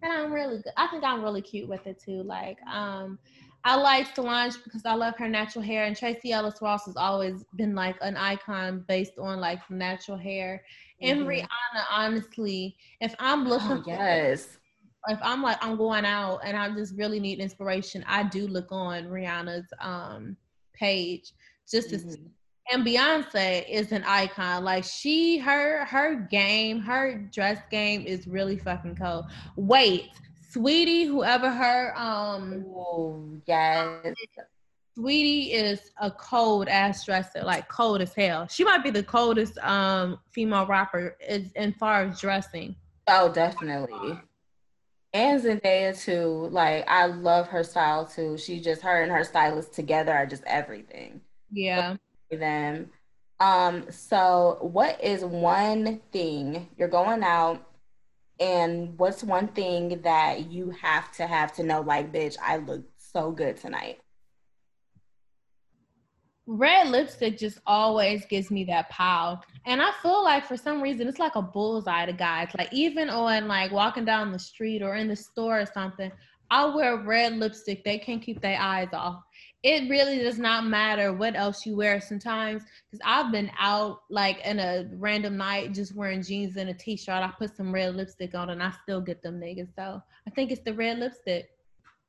[0.02, 0.72] And I'm really good.
[0.76, 2.24] I think I'm really cute with it too.
[2.24, 3.20] Like, um,
[3.62, 7.44] I like Solange because I love her natural hair, and Tracee Ellis Ross has always
[7.54, 10.64] been like an icon based on like natural hair.
[11.00, 11.28] And mm-hmm.
[11.28, 14.58] Rihanna, honestly, if I'm looking, oh, yes,
[15.06, 18.72] if I'm like I'm going out and I just really need inspiration, I do look
[18.72, 20.36] on Rihanna's um
[20.74, 21.32] page
[21.70, 22.24] just to mm-hmm.
[22.72, 24.64] and Beyonce is an icon.
[24.64, 29.26] Like she, her, her game, her dress game is really fucking cool.
[29.56, 30.10] Wait,
[30.50, 34.06] Sweetie, whoever her, um, oh yes,
[34.96, 38.46] Saweetie is a cold ass dresser, like cold as hell.
[38.48, 42.76] She might be the coldest um female rapper as, in far as dressing.
[43.08, 44.18] Oh, definitely.
[45.12, 46.48] And Zendaya too.
[46.50, 48.38] Like I love her style too.
[48.38, 51.20] She just her and her stylist together are just everything.
[51.54, 51.96] Yeah.
[52.30, 52.90] Them.
[53.40, 57.64] Um, so what is one thing you're going out
[58.40, 62.84] and what's one thing that you have to have to know like bitch, I look
[62.96, 64.00] so good tonight?
[66.46, 69.40] red lipstick just always gives me that pow.
[69.66, 72.48] And I feel like for some reason it's like a bullseye to guys.
[72.56, 76.12] Like even on like walking down the street or in the store or something,
[76.50, 77.84] I'll wear red lipstick.
[77.84, 79.22] They can't keep their eyes off.
[79.64, 82.62] It really does not matter what else you wear sometimes.
[82.90, 87.22] Cause I've been out like in a random night just wearing jeans and a t-shirt.
[87.22, 89.74] I put some red lipstick on and I still get them niggas.
[89.74, 91.48] So I think it's the red lipstick.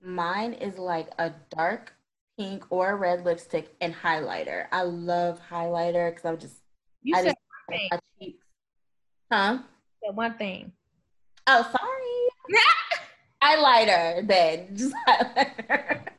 [0.03, 1.93] Mine is like a dark
[2.37, 4.65] pink or red lipstick and highlighter.
[4.73, 6.57] I love highlighter because I'm just
[7.03, 7.35] you I said
[7.69, 8.45] just my cheeks.
[9.31, 9.59] Huh?
[10.03, 10.73] Said one thing.
[11.47, 12.59] Oh, sorry.
[13.41, 14.75] highlighter then.
[14.75, 16.09] Just highlighter.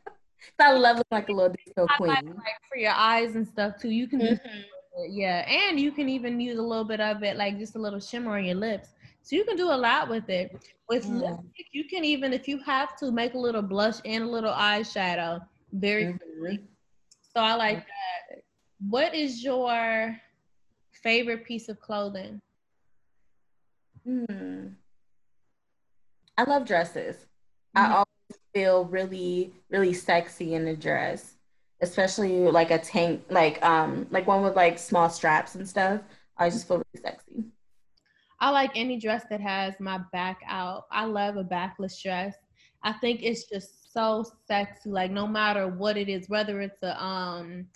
[0.60, 2.10] I love looking like a little disco queen.
[2.10, 3.90] Like for your eyes and stuff too.
[3.90, 5.02] You can mm-hmm.
[5.08, 8.00] yeah, and you can even use a little bit of it, like just a little
[8.00, 8.88] shimmer on your lips.
[9.22, 10.56] So you can do a lot with it.
[10.88, 11.20] With mm.
[11.20, 14.52] lipstick, you can even, if you have to, make a little blush and a little
[14.52, 15.40] eyeshadow
[15.72, 16.54] very mm-hmm.
[17.34, 18.42] So I like that.
[18.88, 20.16] What is your
[21.02, 22.40] favorite piece of clothing?
[24.06, 24.68] Hmm.
[26.38, 27.16] I love dresses.
[27.76, 27.92] Mm-hmm.
[27.92, 28.05] I always
[28.56, 31.34] feel really, really sexy in a dress,
[31.82, 36.00] especially like a tank, like um, like one with like small straps and stuff.
[36.38, 37.44] I just feel really sexy.
[38.40, 40.84] I like any dress that has my back out.
[40.90, 42.34] I love a backless dress.
[42.82, 44.88] I think it's just so sexy.
[44.88, 47.66] Like no matter what it is, whether it's a um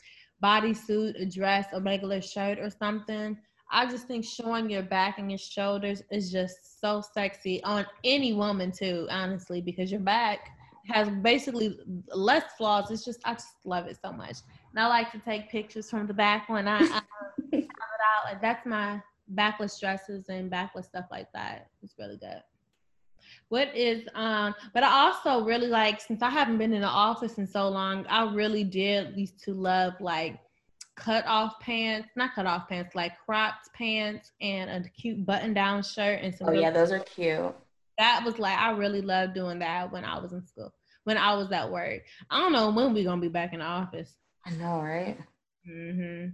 [0.42, 3.36] bodysuit, a dress, a regular shirt, or something.
[3.70, 8.32] I just think showing your back and your shoulders is just so sexy on any
[8.32, 10.48] woman too, honestly, because your back
[10.88, 11.78] has basically
[12.14, 12.90] less flaws.
[12.90, 14.38] It's just I just love it so much.
[14.70, 17.02] And I like to take pictures from the back when I, I
[17.52, 18.24] it out.
[18.24, 21.68] Like that's my backless dresses and backless stuff like that.
[21.82, 22.42] It's really good.
[23.48, 27.38] What is um but I also really like since I haven't been in the office
[27.38, 30.40] in so long, I really did used to love like
[30.96, 35.82] cut off pants, not cut off pants, like cropped pants and a cute button down
[35.82, 37.54] shirt and some Oh yeah, those are cute.
[37.98, 40.72] That was like I really loved doing that when I was in school.
[41.04, 42.02] When I was at work.
[42.30, 44.14] I don't know when we gonna be back in the office.
[44.46, 45.18] I know, right?
[45.68, 46.30] Mm-hmm.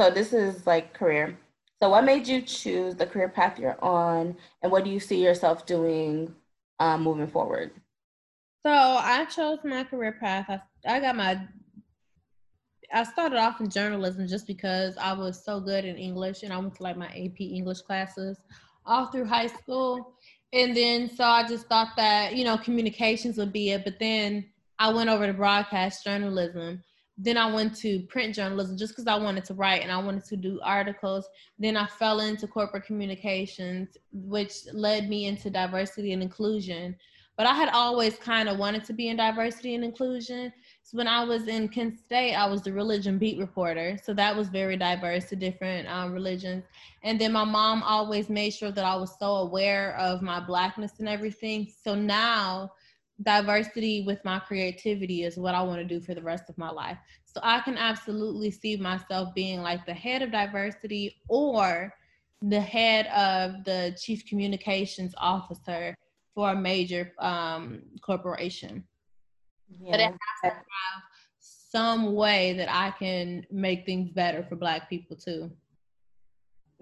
[0.00, 1.38] So this is like career.
[1.82, 5.22] So, what made you choose the career path you're on, and what do you see
[5.22, 6.32] yourself doing
[6.78, 7.72] um, moving forward?
[8.64, 10.46] So, I chose my career path.
[10.48, 11.40] I, I got my
[12.92, 16.58] I started off in journalism just because I was so good in English and I
[16.58, 18.38] went to like my AP English classes
[18.84, 20.14] all through high school.
[20.52, 23.84] And then so I just thought that, you know, communications would be it.
[23.84, 24.46] But then
[24.78, 26.82] I went over to broadcast journalism
[27.18, 30.24] then I went to print journalism just because I wanted to write and I wanted
[30.24, 31.28] to do articles.
[31.58, 36.96] Then I fell into corporate communications, which led me into diversity and inclusion.
[37.36, 40.52] But I had always kind of wanted to be in diversity and inclusion.
[40.84, 43.96] So when I was in Kent State, I was the religion beat reporter.
[44.02, 46.64] So that was very diverse to different um, religions.
[47.02, 50.98] And then my mom always made sure that I was so aware of my blackness
[50.98, 51.72] and everything.
[51.82, 52.72] So now
[53.22, 56.70] diversity with my creativity is what I want to do for the rest of my
[56.70, 56.98] life.
[57.24, 61.94] So I can absolutely see myself being like the head of diversity or
[62.42, 65.94] the head of the chief communications officer
[66.34, 68.84] for a major um, corporation.
[69.80, 69.90] Yeah.
[69.90, 71.02] But it has to have
[71.40, 75.50] some way that I can make things better for Black people too.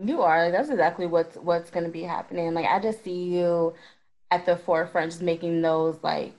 [0.03, 0.51] You are.
[0.51, 2.55] That's exactly what's what's going to be happening.
[2.55, 3.75] Like I just see you
[4.31, 6.35] at the forefront, just making those like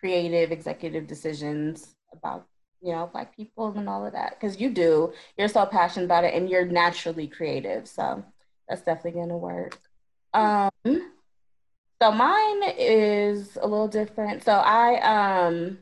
[0.00, 2.46] creative executive decisions about
[2.82, 6.24] you know black people and all of that because you do you're so passionate about
[6.24, 8.22] it and you're naturally creative so
[8.68, 9.78] that's definitely going to work
[10.34, 15.78] um so mine is a little different so i um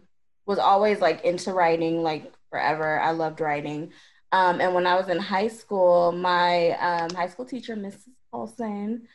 [0.47, 3.01] was always like into writing like forever.
[3.01, 3.93] I loved writing.
[4.33, 9.07] Um and when i was in high school my um high school teacher mrs paulson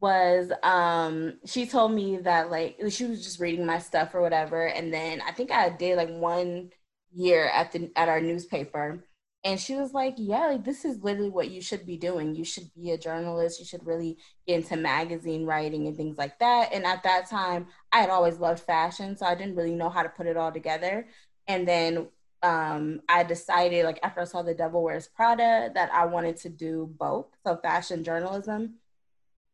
[0.00, 4.66] was um she told me that like she was just reading my stuff or whatever.
[4.66, 6.70] And then i think i did like one
[7.14, 9.04] year at the at our newspaper
[9.44, 12.34] and she was like yeah like this is literally what you should be doing.
[12.34, 13.60] You should be a journalist.
[13.60, 16.72] You should really get into magazine writing and things like that.
[16.72, 20.02] And at that time i had always loved fashion so i didn't really know how
[20.02, 21.06] to put it all together.
[21.48, 22.08] And then
[22.42, 26.48] um, I decided, like after I saw The Devil Wears Prada, that I wanted to
[26.48, 28.74] do both, so fashion journalism.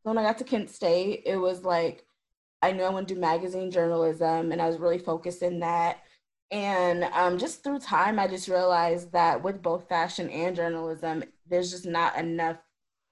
[0.02, 2.04] So when I got to Kent State, it was like
[2.62, 5.98] I knew I wanted to do magazine journalism and I was really focused in that.
[6.50, 11.70] And um, just through time, I just realized that with both fashion and journalism, there's
[11.70, 12.56] just not enough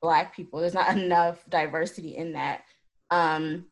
[0.02, 0.60] Black people.
[0.60, 2.62] There's not enough diversity in that.
[3.10, 3.66] Um,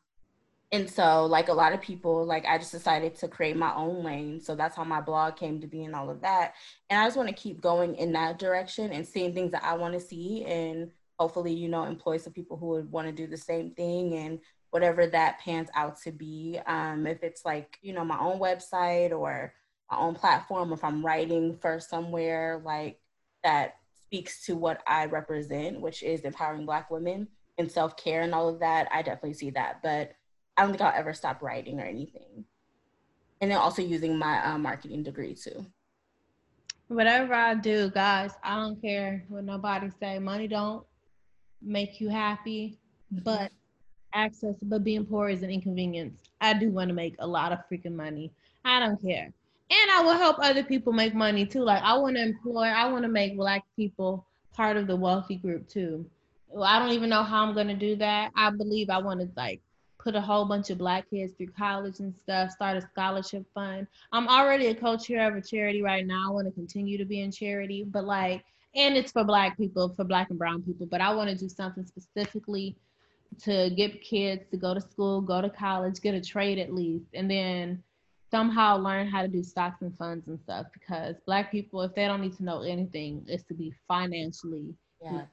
[0.72, 4.02] and so, like a lot of people, like I just decided to create my own
[4.02, 4.40] lane.
[4.40, 6.54] So that's how my blog came to be and all of that.
[6.90, 9.74] And I just want to keep going in that direction and seeing things that I
[9.74, 13.28] want to see and hopefully, you know, employ some people who would want to do
[13.28, 14.40] the same thing and
[14.74, 16.58] whatever that pans out to be.
[16.66, 19.54] Um, if it's like, you know, my own website or
[19.88, 22.98] my own platform, if I'm writing for somewhere like
[23.44, 28.34] that speaks to what I represent, which is empowering Black women and self care and
[28.34, 29.80] all of that, I definitely see that.
[29.80, 30.10] But
[30.56, 32.44] I don't think I'll ever stop writing or anything.
[33.40, 35.64] And then also using my uh, marketing degree too.
[36.88, 40.18] Whatever I do, guys, I don't care what nobody say.
[40.18, 40.84] Money don't
[41.62, 42.80] make you happy,
[43.12, 43.52] but
[44.14, 46.18] access, but being poor is an inconvenience.
[46.40, 48.30] I do want to make a lot of freaking money.
[48.64, 49.32] I don't care.
[49.70, 51.62] And I will help other people make money too.
[51.62, 55.36] Like I want to employ, I want to make black people part of the wealthy
[55.36, 56.06] group too.
[56.62, 58.30] I don't even know how I'm gonna do that.
[58.36, 59.60] I believe I want to like
[59.98, 63.86] put a whole bunch of black kids through college and stuff, start a scholarship fund.
[64.12, 66.28] I'm already a co-chair of a charity right now.
[66.28, 68.44] I want to continue to be in charity, but like,
[68.76, 71.48] and it's for black people, for black and brown people, but I want to do
[71.48, 72.76] something specifically
[73.42, 77.06] to get kids to go to school, go to college, get a trade at least,
[77.14, 77.82] and then
[78.30, 82.06] somehow learn how to do stocks and funds and stuff because black people, if they
[82.06, 84.74] don't need to know anything, is to be financially.
[85.00, 85.26] Yes.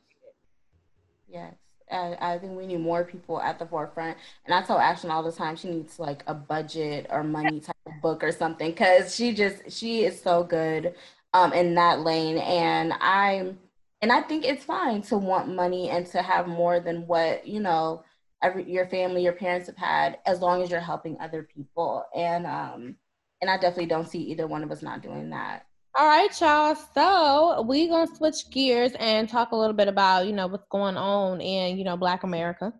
[1.27, 1.55] Yes.
[1.91, 4.17] I, I think we need more people at the forefront.
[4.45, 7.75] And I tell Ashton all the time she needs like a budget or money type
[7.85, 10.95] of book or something because she just she is so good
[11.33, 12.37] um in that lane.
[12.37, 13.59] And I'm
[14.01, 17.59] and I think it's fine to want money and to have more than what, you
[17.59, 18.03] know,
[18.41, 22.03] every your family, your parents have had, as long as you're helping other people.
[22.15, 22.95] And um
[23.41, 25.65] and I definitely don't see either one of us not doing that.
[25.95, 26.75] All right, y'all.
[26.93, 30.97] So we're gonna switch gears and talk a little bit about, you know, what's going
[30.97, 32.73] on in, you know, Black America.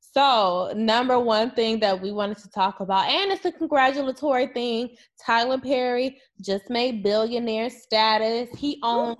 [0.00, 4.96] So, number one thing that we wanted to talk about, and it's a congratulatory thing,
[5.24, 8.48] Tyler Perry just made billionaire status.
[8.58, 9.18] He owns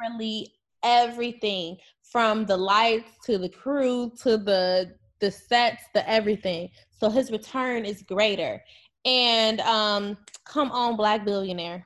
[0.00, 6.70] literally everything from the lights to the crew to the the sets, the everything.
[6.90, 8.62] So his return is greater.
[9.04, 11.84] And um, come on, Black billionaire.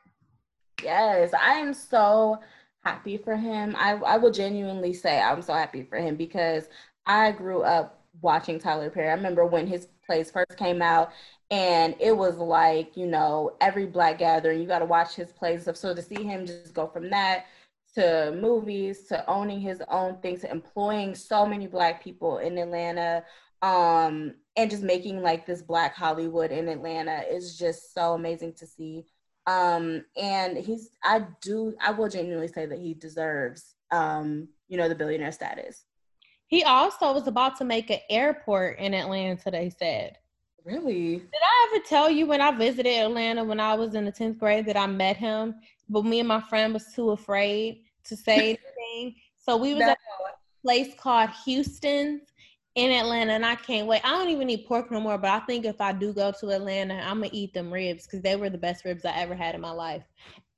[0.82, 2.38] Yes, I am so
[2.84, 3.74] happy for him.
[3.78, 6.68] I, I will genuinely say I'm so happy for him because
[7.06, 9.08] I grew up watching Tyler Perry.
[9.08, 11.12] I remember when his plays first came out
[11.50, 15.68] and it was like, you know, every black gathering, you got to watch his plays.
[15.74, 17.46] So to see him just go from that
[17.94, 23.24] to movies to owning his own things to employing so many black people in Atlanta
[23.60, 28.66] um and just making like this black Hollywood in Atlanta is just so amazing to
[28.66, 29.04] see.
[29.46, 34.88] Um, and he's, I do, I will genuinely say that he deserves, um, you know,
[34.88, 35.84] the billionaire status.
[36.46, 40.18] He also was about to make an airport in Atlanta, they said.
[40.64, 41.16] Really?
[41.16, 44.38] Did I ever tell you when I visited Atlanta when I was in the 10th
[44.38, 45.54] grade that I met him?
[45.88, 48.58] But me and my friend was too afraid to say
[48.88, 49.16] anything.
[49.36, 49.90] So we was no.
[49.90, 52.22] at a place called Houston's
[52.74, 54.00] in Atlanta, and I can't wait.
[54.04, 56.50] I don't even eat pork no more, but I think if I do go to
[56.50, 59.54] Atlanta, I'm gonna eat them ribs because they were the best ribs I ever had
[59.54, 60.04] in my life.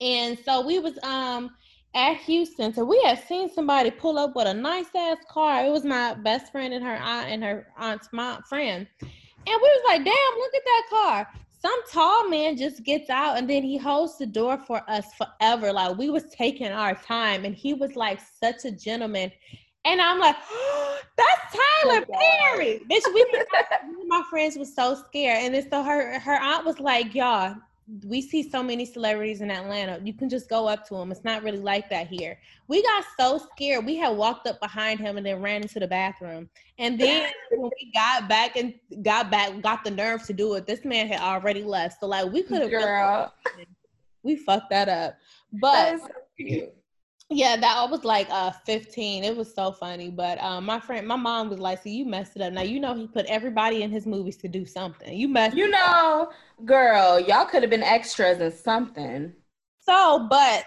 [0.01, 1.51] And so we was um
[1.95, 5.65] at Houston, so we had seen somebody pull up with a nice ass car.
[5.65, 9.11] It was my best friend and her aunt and her aunt's mom friend, and
[9.47, 11.33] we was like, "Damn, look at that car!"
[11.65, 15.73] Some tall man just gets out and then he holds the door for us forever.
[15.73, 19.33] Like we was taking our time, and he was like such a gentleman.
[19.87, 22.81] And I'm like, oh, that's Tyler oh, Perry.
[22.91, 23.25] Bitch, we
[24.07, 25.39] my friends was so scared.
[25.41, 27.57] And then so her her aunt was like, y'all,
[28.07, 30.01] we see so many celebrities in Atlanta.
[30.03, 31.13] You can just go up to them.
[31.13, 32.39] It's not really like that here.
[32.67, 33.85] We got so scared.
[33.85, 36.49] We had walked up behind him and then ran into the bathroom.
[36.79, 40.67] And then when we got back and got back, got the nerve to do it,
[40.67, 42.01] this man had already left.
[42.01, 43.35] So like we could have girl.
[44.23, 45.17] we fucked that up.
[45.53, 46.69] But so
[47.35, 49.25] yeah, that was like uh 15.
[49.25, 50.11] It was so funny.
[50.11, 52.53] But um my friend, my mom was like, see, you messed it up.
[52.53, 55.17] Now you know he put everybody in his movies to do something.
[55.17, 56.31] You messed You know,
[56.65, 59.33] girl, y'all could have been extras in something.
[59.81, 60.65] So, but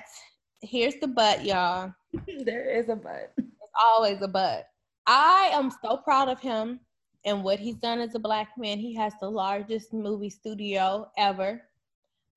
[0.61, 1.93] here's the but, y'all.
[2.43, 3.34] there is a but.
[3.38, 4.68] There's always a but.
[5.07, 6.82] I am so proud of him
[7.26, 8.78] and what he's done as a black man.
[8.78, 11.61] He has the largest movie studio ever,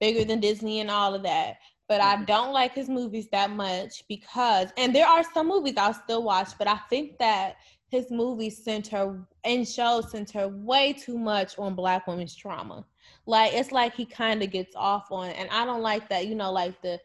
[0.01, 1.57] bigger than Disney and all of that
[1.91, 2.27] but I mm-hmm.
[2.27, 6.51] don't like his movies that much because, and there are some movies I'll still watch,
[6.57, 7.57] but I think that
[7.89, 12.87] his movies center and shows center way too much on Black women's trauma.
[13.27, 16.29] Like it's like he kind of gets off on, and I don't like that.
[16.29, 17.01] You know, like the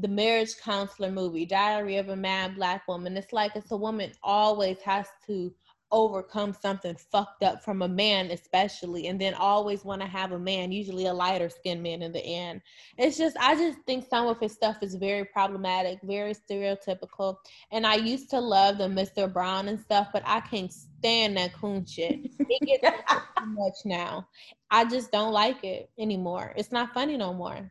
[0.00, 3.18] the marriage counselor movie, Diary of a Mad Black Woman.
[3.18, 5.52] It's like it's a woman always has to
[5.92, 10.38] overcome something fucked up from a man especially and then always want to have a
[10.38, 12.60] man usually a lighter skinned man in the end.
[12.98, 17.36] It's just i just think some of his stuff is very problematic very stereotypical
[17.70, 21.52] and i used to love the mr brown and stuff but i can't stand that
[21.52, 22.20] coon shit.
[22.38, 24.28] It gets too much now.
[24.70, 26.54] I just don't like it anymore.
[26.56, 27.70] It's not funny no more.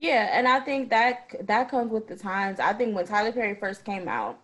[0.00, 2.60] Yeah and i think that that comes with the times.
[2.60, 4.38] I think when tyler perry first came out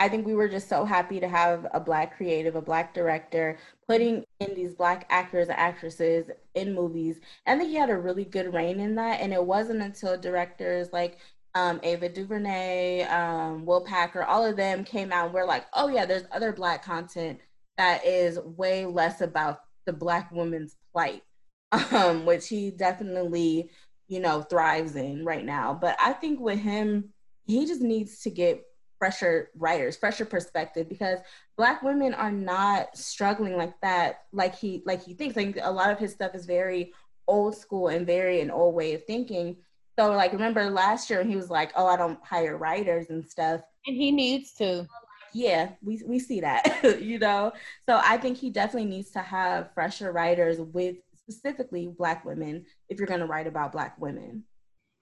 [0.00, 3.58] I think we were just so happy to have a black creative, a black director,
[3.86, 7.20] putting in these black actors and actresses in movies.
[7.46, 9.20] I think he had a really good reign in that.
[9.20, 11.18] And it wasn't until directors like
[11.54, 15.88] um, Ava DuVernay, um, Will Packer, all of them came out and we're like, oh
[15.88, 17.38] yeah, there's other black content
[17.76, 21.22] that is way less about the black woman's plight,
[21.92, 23.70] um, which he definitely,
[24.08, 25.76] you know, thrives in right now.
[25.80, 27.10] But I think with him,
[27.46, 28.64] he just needs to get
[29.04, 31.18] fresher writers, fresher perspective because
[31.58, 35.36] black women are not struggling like that, like he like he thinks.
[35.36, 36.94] Like a lot of his stuff is very
[37.28, 39.58] old school and very an old way of thinking.
[39.98, 43.60] So like remember last year he was like, Oh, I don't hire writers and stuff.
[43.86, 44.86] And he needs to.
[45.34, 47.52] Yeah, we we see that, you know.
[47.86, 52.96] So I think he definitely needs to have fresher writers with specifically black women if
[52.96, 54.44] you're gonna write about black women.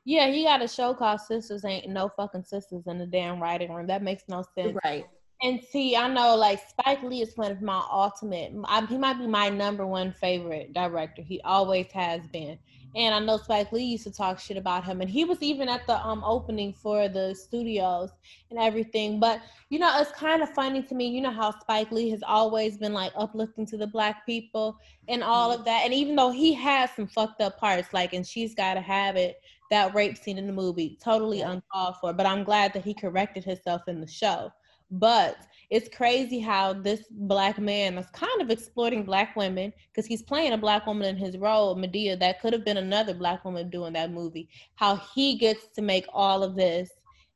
[0.05, 3.73] Yeah, he got a show called Sistas Ain't No Fucking Sisters in the damn writing
[3.73, 3.87] room.
[3.87, 4.77] That makes no sense.
[4.85, 5.05] Right.
[5.43, 8.53] And see, I know like Spike Lee is one of my ultimate.
[8.65, 11.23] I, he might be my number one favorite director.
[11.23, 12.59] He always has been.
[12.95, 15.69] And I know Spike Lee used to talk shit about him, and he was even
[15.69, 18.11] at the um opening for the studios
[18.51, 19.19] and everything.
[19.19, 19.41] But
[19.71, 21.09] you know, it's kind of funny to me.
[21.09, 24.77] You know how Spike Lee has always been like uplifting to the black people
[25.09, 25.61] and all mm-hmm.
[25.61, 25.83] of that.
[25.85, 29.17] And even though he has some fucked up parts, like and she's got to have
[29.17, 29.41] it,
[29.73, 32.13] that rape scene in the movie, totally uncalled for.
[32.13, 34.53] But I'm glad that he corrected himself in the show.
[34.91, 35.39] But
[35.71, 40.53] it's crazy how this black man is kind of exploiting black women because he's playing
[40.53, 42.21] a black woman in his role, Madea.
[42.21, 44.51] That could have been another black woman doing that movie.
[44.75, 46.91] How he gets to make all of this.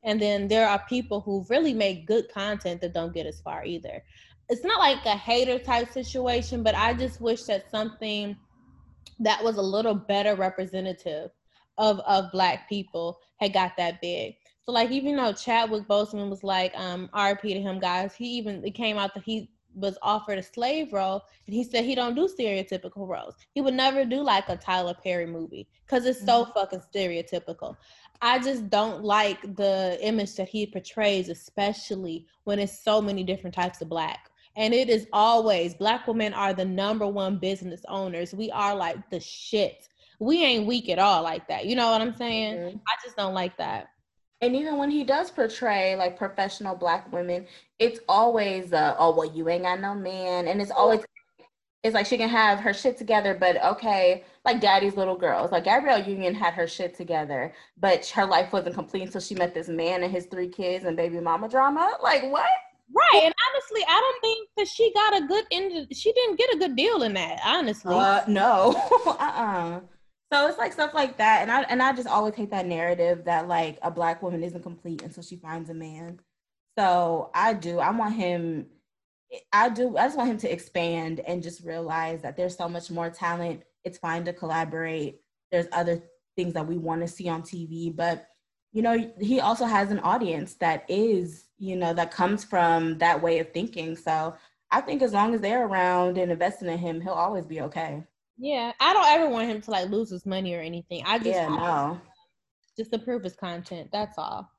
[0.05, 3.64] And then there are people who really make good content that don't get as far
[3.64, 4.05] either.
[4.51, 8.37] It's not like a hater type situation, but I just wish that something
[9.20, 11.30] that was a little better representative
[11.79, 14.37] of of black people had got that big.
[14.64, 18.64] So like even though Chadwick Boseman was like um RP to him guys, he even
[18.64, 22.14] it came out that he was offered a slave role and he said he don't
[22.14, 23.35] do stereotypical roles.
[23.55, 26.53] He would never do like a Tyler Perry movie cuz it's so mm-hmm.
[26.53, 27.77] fucking stereotypical.
[28.22, 33.55] I just don't like the image that he portrays especially when it's so many different
[33.55, 34.31] types of black.
[34.57, 38.35] And it is always black women are the number one business owners.
[38.35, 39.87] We are like the shit
[40.18, 41.66] we ain't weak at all like that.
[41.66, 42.56] You know what I'm saying?
[42.56, 42.76] Mm-hmm.
[42.78, 43.88] I just don't like that.
[44.42, 47.46] And even when he does portray like professional black women,
[47.78, 51.00] it's always uh, oh well you ain't got no man, and it's always
[51.82, 55.64] it's like she can have her shit together, but okay, like Daddy's little girls, like
[55.64, 59.68] Gabrielle Union had her shit together, but her life wasn't complete until she met this
[59.68, 61.96] man and his three kids and baby mama drama.
[62.02, 62.46] Like what?
[62.92, 65.88] Right, and honestly, I don't think that she got a good end.
[65.92, 67.40] She didn't get a good deal in that.
[67.44, 68.74] Honestly, uh, no,
[69.06, 69.76] uh, uh-uh.
[69.76, 69.80] uh
[70.33, 73.24] so it's like stuff like that, and I and I just always hate that narrative
[73.24, 76.20] that like a black woman isn't complete until she finds a man.
[76.79, 77.79] So I do.
[77.79, 78.66] I want him.
[79.53, 79.97] I do.
[79.97, 83.62] I just want him to expand and just realize that there's so much more talent.
[83.85, 85.20] It's fine to collaborate.
[85.53, 86.03] There's other
[86.37, 88.29] things that we want to see on TV, but
[88.72, 93.22] you know, he also has an audience that is, you know, that comes from that
[93.22, 93.97] way of thinking.
[93.97, 94.35] So
[94.70, 98.05] I think as long as they're around and investing in him, he'll always be okay.
[98.39, 101.03] Yeah, I don't ever want him to like lose his money or anything.
[101.07, 102.01] I just yeah, no.
[102.76, 103.89] just approve his content.
[103.93, 104.51] That's all.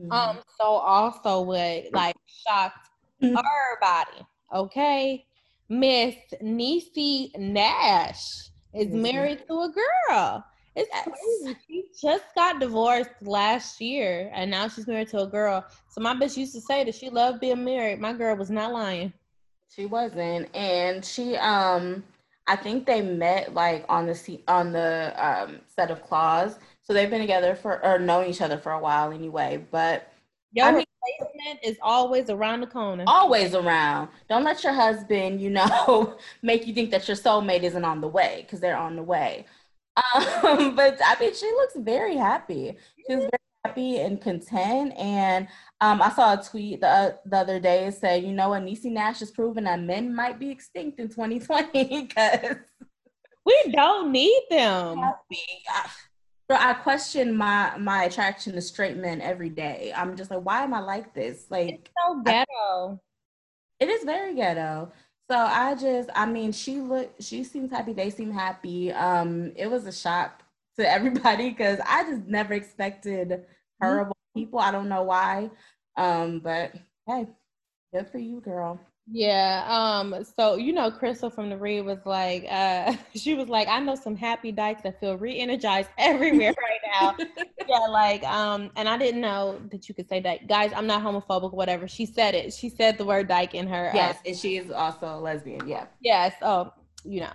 [0.00, 0.12] Mm-hmm.
[0.12, 2.16] Um, so also what like
[2.46, 2.88] shocked
[3.22, 3.36] mm-hmm.
[3.36, 5.26] everybody, okay?
[5.68, 9.02] Miss Niecy Nash is mm-hmm.
[9.02, 9.72] married to a
[10.08, 10.44] girl.
[10.74, 11.58] It's crazy.
[11.68, 15.64] She just got divorced last year and now she's married to a girl.
[15.90, 18.00] So my bitch used to say that she loved being married.
[18.00, 19.12] My girl was not lying.
[19.74, 20.54] She wasn't.
[20.54, 22.02] And she um
[22.52, 27.08] I think they met like on the on the um, set of Claws, so they've
[27.08, 29.64] been together for or known each other for a while anyway.
[29.70, 30.12] But
[30.52, 30.84] your I mean,
[31.18, 33.04] replacement is always around the corner.
[33.06, 34.10] Always around.
[34.28, 38.08] Don't let your husband, you know, make you think that your soulmate isn't on the
[38.08, 38.44] way
[43.64, 44.32] because they're on the way.
[44.32, 44.82] But I mean, she looks very happy.
[44.82, 44.92] She's very happy and content.
[44.96, 45.48] And
[45.80, 49.20] um, I saw a tweet the, the other day saying, you know what, Niecy Nash
[49.20, 52.56] has proven that men might be extinct in 2020 because
[53.44, 55.00] We don't need them.
[56.48, 59.92] Bro, I question my my attraction to straight men every day.
[59.96, 61.46] I'm just like, why am I like this?
[61.50, 63.00] Like, it's so ghetto.
[63.80, 64.92] I, it is very ghetto.
[65.30, 67.94] So I just, I mean, she look, she seems happy.
[67.94, 68.92] They seem happy.
[68.92, 70.41] Um, it was a shock
[70.78, 73.86] to everybody because I just never expected mm-hmm.
[73.86, 74.40] horrible mm-hmm.
[74.40, 74.58] people.
[74.58, 75.50] I don't know why.
[75.96, 76.74] Um, but
[77.06, 77.26] hey,
[77.92, 78.80] good for you, girl.
[79.10, 79.64] Yeah.
[79.66, 83.80] Um, so you know, Crissle from the read was like, uh, she was like, I
[83.80, 87.16] know some happy dykes that feel re-energized everywhere right now.
[87.68, 90.46] yeah, like, um, and I didn't know that you could say that.
[90.46, 91.88] Guys, I'm not homophobic, whatever.
[91.88, 92.52] She said it.
[92.52, 93.90] She said the word dyke in her.
[93.90, 95.66] Uh, yes, uh, and she is also a lesbian.
[95.66, 95.86] Yeah.
[96.00, 96.34] Yes.
[96.40, 96.72] Oh,
[97.04, 97.32] you know.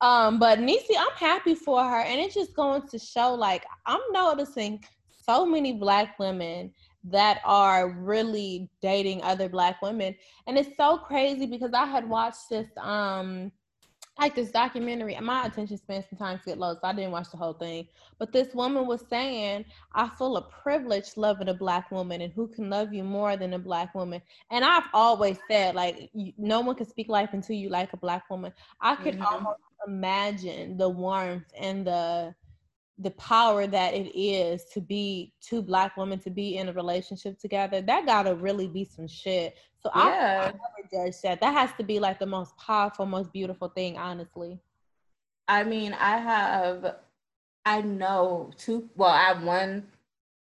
[0.00, 4.00] Um, but Niecy, I'm happy for her, and it's just going to show like I'm
[4.12, 4.84] noticing
[5.24, 6.72] so many black women
[7.04, 10.14] that are really dating other black women
[10.46, 13.52] and it's so crazy because i had watched this um
[14.18, 17.36] like this documentary and my attention span sometimes get low so i didn't watch the
[17.36, 17.86] whole thing.
[18.18, 22.48] But this woman was saying i feel a privilege loving a black woman and who
[22.48, 24.22] can love you more than a black woman?
[24.50, 28.30] And i've always said like no one can speak life into you like a black
[28.30, 28.52] woman.
[28.80, 29.24] I could mm-hmm.
[29.24, 32.34] almost imagine the warmth and the
[32.98, 37.38] the power that it is to be two black women to be in a relationship
[37.38, 39.54] together that gotta really be some shit.
[39.80, 40.00] So yeah.
[40.00, 41.40] I, I never judge that.
[41.40, 44.58] That has to be like the most powerful most beautiful thing honestly.
[45.48, 46.96] I mean i have
[47.64, 49.86] i know two well i have one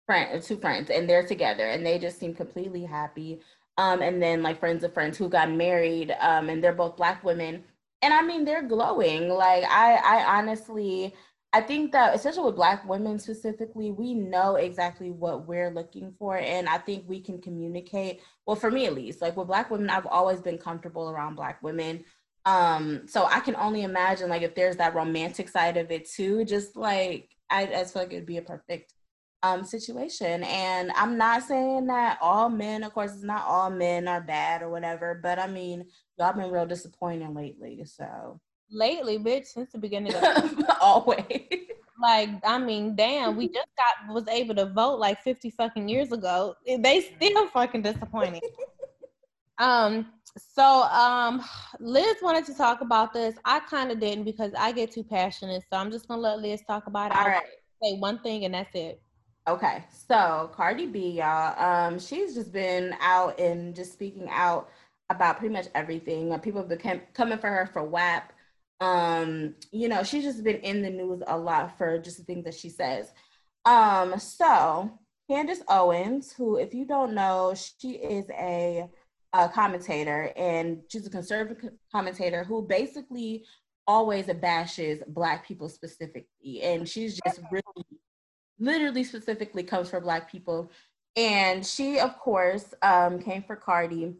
[0.05, 3.41] friend two friends and they're together and they just seem completely happy.
[3.77, 7.21] Um and then like friends of friends who got married um and they're both black
[7.23, 7.65] women
[8.01, 11.13] and i mean they're glowing like i i honestly
[11.55, 16.35] I think that especially with black women specifically, we know exactly what we're looking for.
[16.35, 18.19] And I think we can communicate.
[18.45, 21.63] Well, for me at least, like with black women, I've always been comfortable around black
[21.63, 22.03] women.
[22.43, 26.43] Um, so I can only imagine like if there's that romantic side of it too,
[26.43, 28.93] just like I, I feel like it'd be a perfect
[29.45, 30.43] um situation.
[30.43, 34.61] And I'm not saying that all men, of course, it's not all men are bad
[34.61, 35.85] or whatever, but I mean,
[36.17, 37.83] y'all been real disappointing lately.
[37.85, 38.39] So
[38.71, 41.25] lately, bitch, since the beginning of always.
[42.01, 46.11] Like, I mean, damn, we just got was able to vote like 50 fucking years
[46.11, 46.55] ago.
[46.65, 48.41] They still fucking disappointing.
[49.59, 51.41] um, so um
[51.79, 53.35] Liz wanted to talk about this.
[53.45, 55.63] I kind of didn't because I get too passionate.
[55.71, 57.17] So I'm just gonna let Liz talk about it.
[57.17, 57.43] All right.
[57.81, 59.01] Say one thing and that's it.
[59.47, 59.83] Okay.
[60.07, 64.69] So Cardi B, y'all, um, she's just been out and just speaking out
[65.09, 66.37] about pretty much everything.
[66.39, 68.31] People have been coming for her for WAP
[68.81, 72.43] um you know she's just been in the news a lot for just the things
[72.43, 73.13] that she says
[73.63, 74.91] um so
[75.29, 78.85] candace owens who if you don't know she is a,
[79.31, 83.45] a commentator and she's a conservative commentator who basically
[83.87, 87.63] always bashes black people specifically and she's just really
[88.59, 90.71] literally specifically comes for black people.
[91.15, 94.15] And she of course um, came for cardi.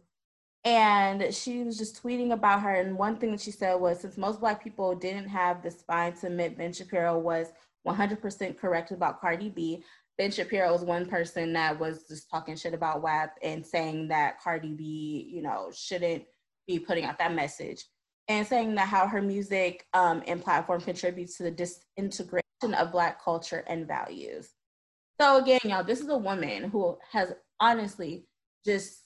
[0.64, 2.74] And she was just tweeting about her.
[2.74, 6.12] And one thing that she said was since most Black people didn't have the spine
[6.14, 7.52] to admit Ben Shapiro was
[7.86, 9.84] 100% correct about Cardi B,
[10.18, 14.40] Ben Shapiro was one person that was just talking shit about WAP and saying that
[14.40, 16.24] Cardi B, you know, shouldn't
[16.66, 17.84] be putting out that message.
[18.28, 23.22] And saying that how her music um, and platform contributes to the disintegration of Black
[23.22, 24.50] culture and values.
[25.20, 28.26] So again, y'all, this is a woman who has honestly
[28.64, 29.02] just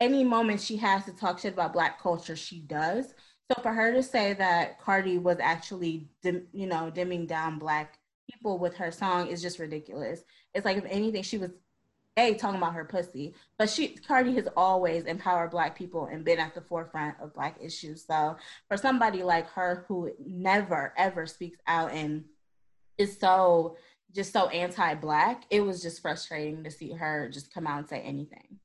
[0.00, 3.14] any moment she has to talk shit about black culture, she does.
[3.50, 7.98] So for her to say that Cardi was actually, dim, you know, dimming down black
[8.30, 10.22] people with her song is just ridiculous.
[10.54, 11.50] It's like if anything, she was
[12.16, 16.38] a talking about her pussy, but she Cardi has always empowered black people and been
[16.38, 18.04] at the forefront of black issues.
[18.04, 18.36] So
[18.68, 22.24] for somebody like her who never ever speaks out and
[23.00, 23.76] is so
[24.14, 28.00] just so anti-black, it was just frustrating to see her just come out and say
[28.00, 28.58] anything.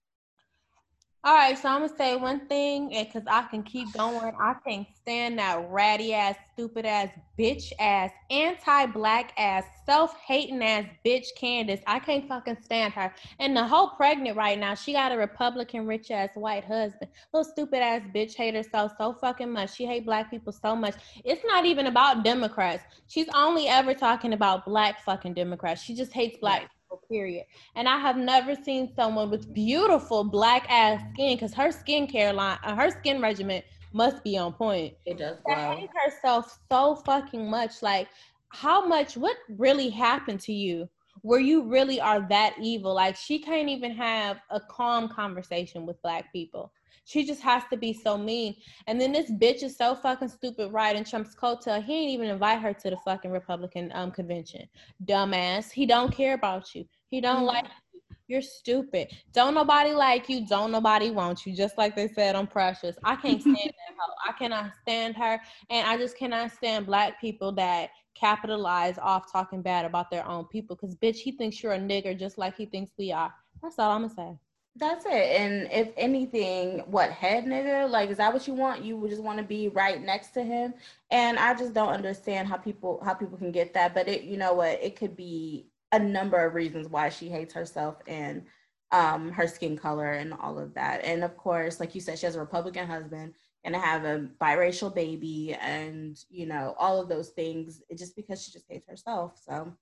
[1.25, 4.53] All right, so I'm gonna say one thing, and because I can keep going, I
[4.63, 11.79] can't stand that ratty ass, stupid ass, bitch ass, anti-black ass, self-hating ass bitch Candace.
[11.87, 13.11] I can't fucking stand her.
[13.39, 17.09] And the whole pregnant right now, she got a Republican rich ass white husband.
[17.33, 19.73] Little stupid ass bitch hate herself so fucking much.
[19.73, 20.93] She hate black people so much.
[21.23, 22.83] It's not even about Democrats.
[23.07, 25.81] She's only ever talking about black fucking Democrats.
[25.81, 26.69] She just hates black
[27.09, 27.45] period.
[27.75, 32.57] And I have never seen someone with beautiful black ass skin because her skincare line,
[32.63, 34.95] uh, her skin regimen must be on point.
[35.05, 35.37] It does.
[35.45, 35.75] Wow.
[35.75, 37.81] hate herself so fucking much.
[37.81, 38.09] Like,
[38.49, 39.15] how much?
[39.15, 40.89] What really happened to you?
[41.21, 42.93] Where you really are that evil?
[42.93, 46.71] Like, she can't even have a calm conversation with black people.
[47.05, 48.55] She just has to be so mean.
[48.87, 50.95] And then this bitch is so fucking stupid, right?
[50.95, 54.67] And Trump's coattail, he ain't even invite her to the fucking Republican um convention.
[55.05, 55.71] Dumbass.
[55.71, 56.85] He don't care about you.
[57.09, 57.45] He don't mm-hmm.
[57.45, 58.01] like you.
[58.27, 59.09] You're stupid.
[59.33, 60.47] Don't nobody like you.
[60.47, 61.55] Don't nobody want you.
[61.55, 62.97] Just like they said on Precious.
[63.03, 64.13] I can't stand that hoe.
[64.27, 65.39] I cannot stand her.
[65.69, 70.45] And I just cannot stand black people that capitalize off talking bad about their own
[70.45, 70.75] people.
[70.75, 73.31] Cause bitch, he thinks you're a nigger just like he thinks we are.
[73.61, 74.39] That's all I'm gonna say.
[74.77, 75.11] That's it.
[75.39, 77.89] And if anything, what head nigga?
[77.89, 78.83] Like, is that what you want?
[78.83, 80.73] You just want to be right next to him.
[81.11, 83.93] And I just don't understand how people how people can get that.
[83.93, 84.83] But it, you know what?
[84.83, 88.43] It could be a number of reasons why she hates herself and
[88.91, 91.05] um, her skin color and all of that.
[91.05, 94.93] And of course, like you said, she has a Republican husband and have a biracial
[94.93, 99.39] baby and you know all of those things just because she just hates herself.
[99.45, 99.73] So,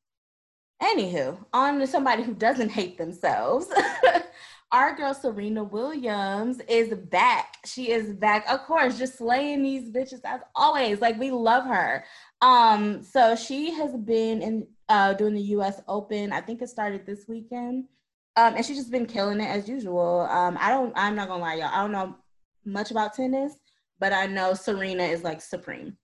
[0.84, 3.68] anywho, on to somebody who doesn't hate themselves.
[4.74, 7.58] Our girl Serena Williams is back.
[7.64, 11.00] She is back, of course, just slaying these bitches as always.
[11.00, 12.04] Like we love her.
[12.42, 15.80] Um, so she has been in uh, doing the U.S.
[15.88, 16.34] Open.
[16.34, 17.86] I think it started this weekend,
[18.36, 20.22] um, and she's just been killing it as usual.
[20.22, 20.92] Um, I don't.
[20.96, 21.70] I'm not gonna lie, y'all.
[21.72, 22.16] I don't know
[22.66, 23.54] much about tennis,
[24.00, 25.98] but I know Serena is like supreme.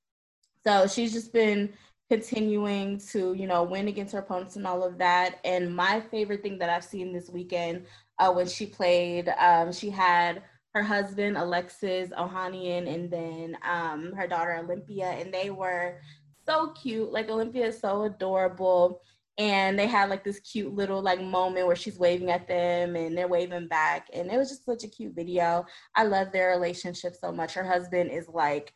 [0.63, 1.74] So she's just been
[2.09, 5.39] continuing to, you know, win against her opponents and all of that.
[5.45, 7.86] And my favorite thing that I've seen this weekend
[8.20, 10.43] uh, when she played, um, she had
[10.74, 15.99] her husband Alexis Ohanian and then um, her daughter Olympia, and they were
[16.45, 17.11] so cute.
[17.11, 19.01] Like Olympia is so adorable.
[19.38, 23.17] And they had like this cute little like moment where she's waving at them and
[23.17, 24.07] they're waving back.
[24.11, 25.65] And it was just such a cute video.
[25.95, 27.53] I love their relationship so much.
[27.53, 28.74] Her husband is like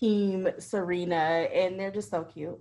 [0.00, 2.58] team Serena and they're just so cute.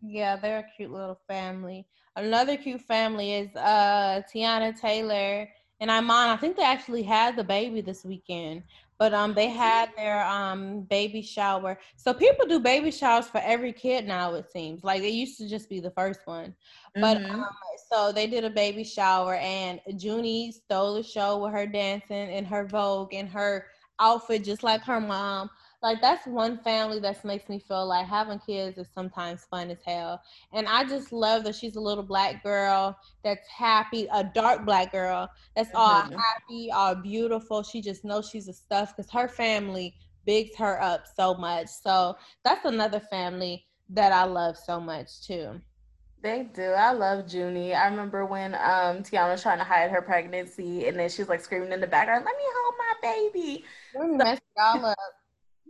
[0.00, 1.86] Yeah, they're a cute little family.
[2.16, 5.48] Another cute family is uh Teyana Taylor
[5.80, 6.30] and Iman.
[6.30, 8.62] I think they actually had the baby this weekend
[9.02, 11.76] but um they had their um baby shower.
[11.96, 14.84] So people do baby showers for every kid now it seems.
[14.84, 16.54] Like it used to just be the first one.
[16.94, 17.40] But mm-hmm.
[17.40, 17.46] um,
[17.90, 22.46] so they did a baby shower and junie stole the show with her dancing and
[22.46, 23.66] her vogue and her
[23.98, 25.50] outfit just like her mom
[25.82, 29.82] like that's one family that makes me feel like having kids is sometimes fun as
[29.84, 30.22] hell.
[30.52, 34.92] And I just love that she's a little black girl that's happy, a dark black
[34.92, 36.18] girl that's all mm-hmm.
[36.18, 37.62] happy, all beautiful.
[37.62, 41.66] She just knows she's a stuff because her family bigs her up so much.
[41.66, 45.60] So that's another family that I love so much too.
[46.22, 46.62] They do.
[46.62, 47.74] I love Junie.
[47.74, 51.28] I remember when um Teyana was trying to hide her pregnancy and then she was
[51.28, 53.64] like screaming in the background, let me hold my baby.
[53.98, 54.96] We messed y'all up.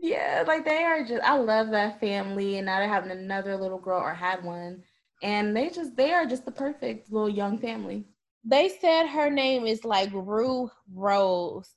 [0.02, 3.78] Yeah, like they are just I love that family and now they're having another little
[3.78, 4.82] girl or had one.
[5.22, 8.04] And they just they are just the perfect little young family.
[8.44, 11.70] They said her name is like Rue Rose.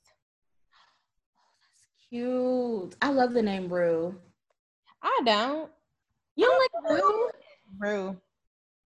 [1.62, 2.96] That's cute.
[3.00, 4.18] I love the name Rue.
[5.00, 5.70] I don't.
[6.34, 7.30] You don't like Rue?
[7.78, 8.16] Rue.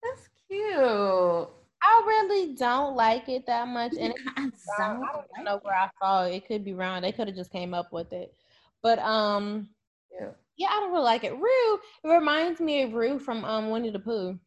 [0.01, 1.49] That's cute.
[1.83, 5.89] I really don't like it that much, and I don't, I don't know where I
[6.01, 6.36] saw it.
[6.36, 7.01] It could be wrong.
[7.01, 8.33] They could have just came up with it.
[8.86, 9.69] But um,
[10.11, 10.27] yeah,
[10.57, 11.33] yeah, I don't really like it.
[11.33, 11.73] Rue,
[12.03, 14.38] it reminds me of Rue from um Winnie the Pooh.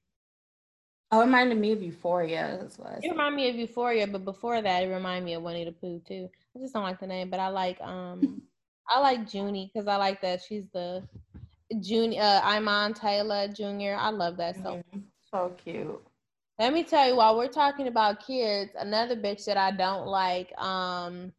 [1.11, 2.57] Oh, it reminded me of Euphoria.
[2.61, 5.64] That's what it reminded me of Euphoria, but before that, it reminded me of Winnie
[5.64, 6.28] the Pooh too.
[6.55, 8.41] I just don't like the name, but I like um,
[8.89, 11.03] I like Junie because I like that she's the
[11.72, 13.97] Junie uh Iman Taylor Jr.
[13.99, 15.01] I love that so mm-hmm.
[15.32, 16.01] so cute.
[16.61, 20.57] Let me tell you, while we're talking about kids, another bitch that I don't like,
[20.61, 21.32] um,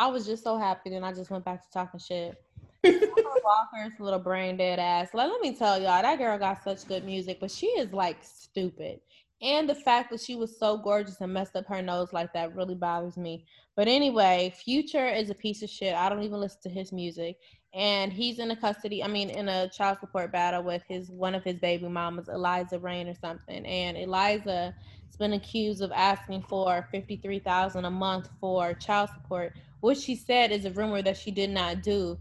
[0.00, 2.42] I was just so happy, and I just went back to talking shit.
[2.84, 5.12] Walker's little brain dead ass.
[5.12, 8.16] Like, let me tell y'all, that girl got such good music, but she is like
[8.22, 9.00] stupid.
[9.42, 12.56] And the fact that she was so gorgeous and messed up her nose like that
[12.56, 13.44] really bothers me.
[13.76, 15.94] But anyway, Future is a piece of shit.
[15.94, 17.36] I don't even listen to his music.
[17.74, 21.34] And he's in a custody, I mean, in a child support battle with his one
[21.34, 23.66] of his baby mamas, Eliza Reign or something.
[23.66, 24.74] And Eliza
[25.06, 29.96] has been accused of asking for fifty three thousand a month for child support what
[29.96, 32.18] she said is a rumor that she did not do.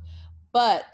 [0.51, 0.85] But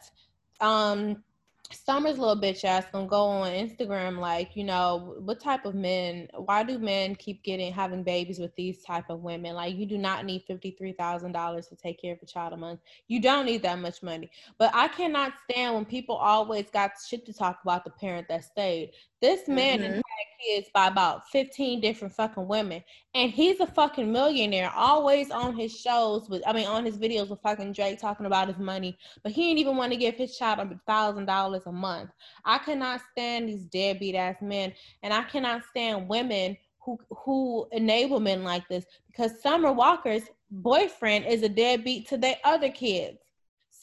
[0.62, 1.24] um
[1.72, 6.28] Summer's little bitch ass gonna go on Instagram like, you know, what type of men?
[6.36, 9.56] Why do men keep getting having babies with these type of women?
[9.56, 12.54] Like, you do not need fifty three thousand dollars to take care of a child
[12.54, 12.82] a month.
[13.08, 14.30] You don't need that much money.
[14.60, 18.44] But I cannot stand when people always got shit to talk about the parent that
[18.44, 18.92] stayed.
[19.22, 20.02] This man mm-hmm.
[20.40, 22.84] Kids by about 15 different fucking women.
[23.14, 27.30] And he's a fucking millionaire, always on his shows with I mean on his videos
[27.30, 28.98] with fucking Drake talking about his money.
[29.24, 32.12] But he didn't even want to give his child a thousand dollars a month.
[32.44, 38.20] I cannot stand these deadbeat ass men and I cannot stand women who who enable
[38.20, 43.18] men like this because Summer Walker's boyfriend is a deadbeat to their other kids.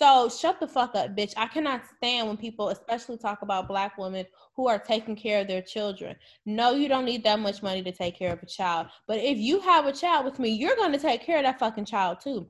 [0.03, 1.33] So shut the fuck up, bitch.
[1.37, 4.27] I cannot stand when people, especially talk about black women
[4.57, 6.17] who are taking care of their children.
[6.45, 8.89] No, you don't need that much money to take care of a child.
[9.07, 11.85] But if you have a child with me, you're gonna take care of that fucking
[11.85, 12.49] child too.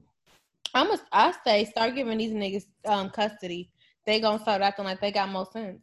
[0.72, 3.70] I'm I say start giving these niggas um custody.
[4.06, 5.82] They gonna start acting like they got more sense.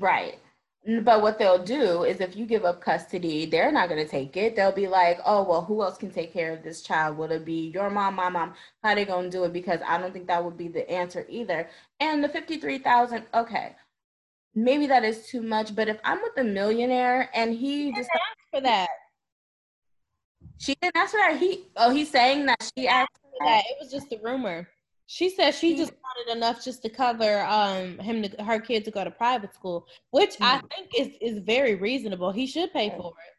[0.00, 0.40] Right.
[0.86, 4.36] But what they'll do is if you give up custody, they're not going to take
[4.36, 4.54] it.
[4.54, 7.16] They'll be like, oh, well, who else can take care of this child?
[7.16, 8.54] Will it be your mom, my mom?
[8.84, 9.52] How they going to do it?
[9.52, 11.68] Because I don't think that would be the answer either.
[11.98, 13.74] And the 53,000, okay,
[14.54, 15.74] maybe that is too much.
[15.74, 18.88] But if I'm with a millionaire and he just asked for that.
[20.58, 21.36] She didn't ask for that.
[21.38, 23.64] He, oh, he's saying that she asked for that.
[23.68, 24.68] It was just a rumor.
[25.06, 28.90] She said she just wanted enough just to cover um him to her kid to
[28.90, 30.44] go to private school, which mm.
[30.46, 32.32] I think is is very reasonable.
[32.32, 33.36] He should pay for it.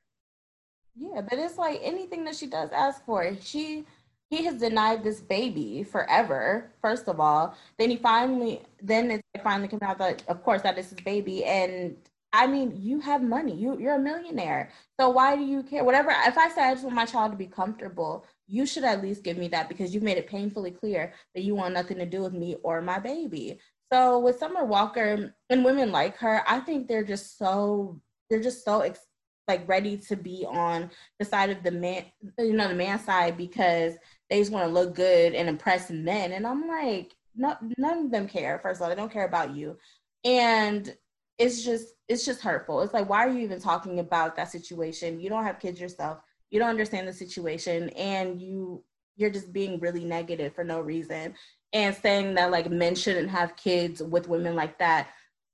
[0.96, 3.86] Yeah, but it's like anything that she does ask for, she
[4.30, 6.72] he has denied this baby forever.
[6.82, 10.78] First of all, then he finally then it finally comes out that of course that
[10.78, 11.96] is his baby, and
[12.34, 15.84] I mean you have money, you you're a millionaire, so why do you care?
[15.84, 16.12] Whatever.
[16.26, 19.24] If I said I just want my child to be comfortable, you should at least
[19.24, 22.22] give me that because you've made it painfully clear that you want nothing to do
[22.22, 23.60] with me or my baby.
[23.92, 28.66] So with Summer Walker and women like her, I think they're just so they're just
[28.66, 29.06] so ex-
[29.48, 30.90] like ready to be on
[31.20, 32.06] the side of the man,
[32.38, 33.94] you know, the man side because
[34.30, 36.34] they just want to look good and impress men.
[36.34, 38.60] And I'm like, no, none of them care.
[38.62, 39.78] First of all, they don't care about you,
[40.26, 40.94] and
[41.38, 42.82] it's just it's just hurtful.
[42.82, 45.22] It's like, why are you even talking about that situation?
[45.22, 46.20] You don't have kids yourself
[46.50, 48.84] you don't understand the situation and you
[49.16, 51.34] you're just being really negative for no reason.
[51.74, 55.10] And saying that like men shouldn't have kids with women like that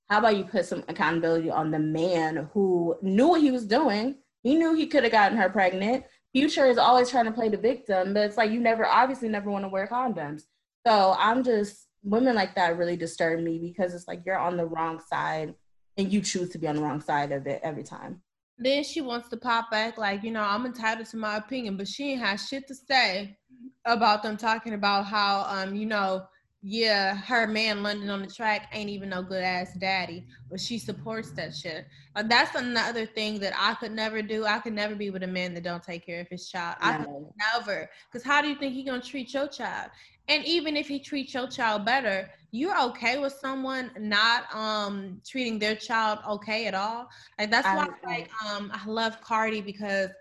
[0.09, 4.17] how about you put some accountability on the man who knew what he was doing?
[4.43, 6.03] He knew he could have gotten her pregnant.
[6.33, 9.49] Future is always trying to play the victim but it's like you never obviously never
[9.49, 10.43] want to wear condoms.
[10.85, 14.65] So i'm just women like that really disturb me because it's like you're on the
[14.65, 15.55] wrong side
[15.97, 18.21] and you choose to be on the wrong side of it every time
[18.57, 21.87] then she wants to pop back like, you know, I'm entitled to my opinion, but
[21.87, 23.37] she ain't had shit to say
[23.85, 26.25] about them talking about how, um, you know,
[26.65, 30.79] yeah, her man London on the track ain't even no good ass daddy, but she
[30.79, 31.85] supports that shit.
[32.15, 34.45] Uh, that's another thing that I could never do.
[34.45, 36.77] I could never be with a man that don't take care of his child.
[36.81, 36.87] No.
[36.87, 37.07] I could
[37.53, 37.89] never.
[38.09, 39.91] Because how do you think he gonna treat your child?
[40.29, 45.59] And even if he treats your child better, you're okay with someone not um treating
[45.59, 47.09] their child okay at all.
[47.37, 50.11] Like that's why I, like um I love Cardi because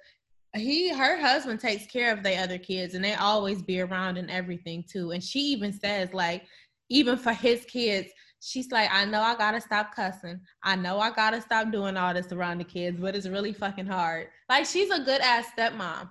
[0.55, 4.31] he her husband takes care of the other kids and they always be around and
[4.31, 5.13] everything too.
[5.13, 6.45] And she even says like
[6.91, 8.09] even for his kids,
[8.41, 10.41] she's like, I know I gotta stop cussing.
[10.63, 13.87] I know I gotta stop doing all this around the kids, but it's really fucking
[13.87, 14.29] hard.
[14.49, 16.11] Like she's a good ass stepmom.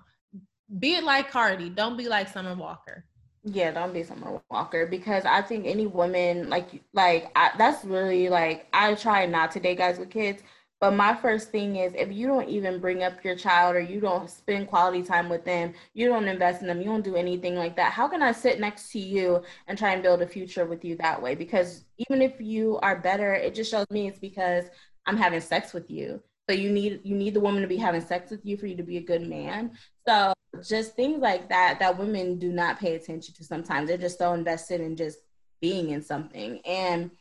[0.79, 3.05] Be it like Cardi, don't be like Summer Walker.
[3.43, 8.29] Yeah, don't be Summer Walker because I think any woman like like I, that's really
[8.29, 10.41] like I try not to date guys with kids.
[10.82, 13.99] But my first thing is if you don't even bring up your child or you
[13.99, 17.55] don't spend quality time with them, you don't invest in them, you don't do anything
[17.55, 17.93] like that.
[17.93, 20.95] How can I sit next to you and try and build a future with you
[20.97, 21.36] that way?
[21.36, 24.65] Because even if you are better, it just shows me it's because
[25.05, 26.19] I'm having sex with you.
[26.49, 28.75] So you need you need the woman to be having sex with you for you
[28.75, 29.73] to be a good man.
[30.07, 30.34] So
[30.67, 33.88] just things like that that women do not pay attention to sometimes.
[33.88, 35.19] They're just so invested in just
[35.61, 36.59] being in something.
[36.65, 37.11] And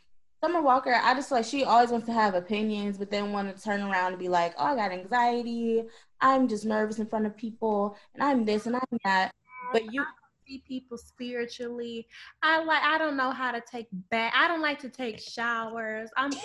[0.40, 3.62] Summer Walker, I just like she always wants to have opinions, but then want to
[3.62, 5.84] turn around and be like, "Oh, I got anxiety.
[6.22, 9.32] I'm just nervous in front of people, and I'm this and I'm that."
[9.70, 10.02] But you
[10.46, 12.08] see people spiritually.
[12.42, 12.82] I like.
[12.82, 14.32] I don't know how to take bath.
[14.34, 16.08] I don't like to take showers.
[16.16, 16.30] I'm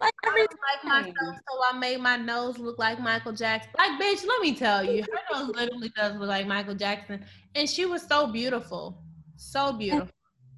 [0.00, 3.72] like every like myself, so I made my nose look like Michael Jackson.
[3.76, 7.24] Like, bitch, let me tell you, her nose literally does look like Michael Jackson,
[7.56, 9.02] and she was so beautiful,
[9.34, 10.14] so beautiful.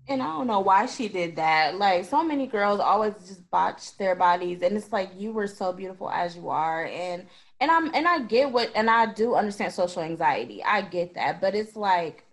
[0.09, 1.77] And, I don't know why she did that.
[1.79, 5.73] Like, so many girls always just botch their bodies, and it's like you were so
[5.73, 7.27] beautiful as you are, and
[7.61, 10.63] and I'm and I get what, and I do understand social anxiety.
[10.63, 12.25] I get that, but it's like.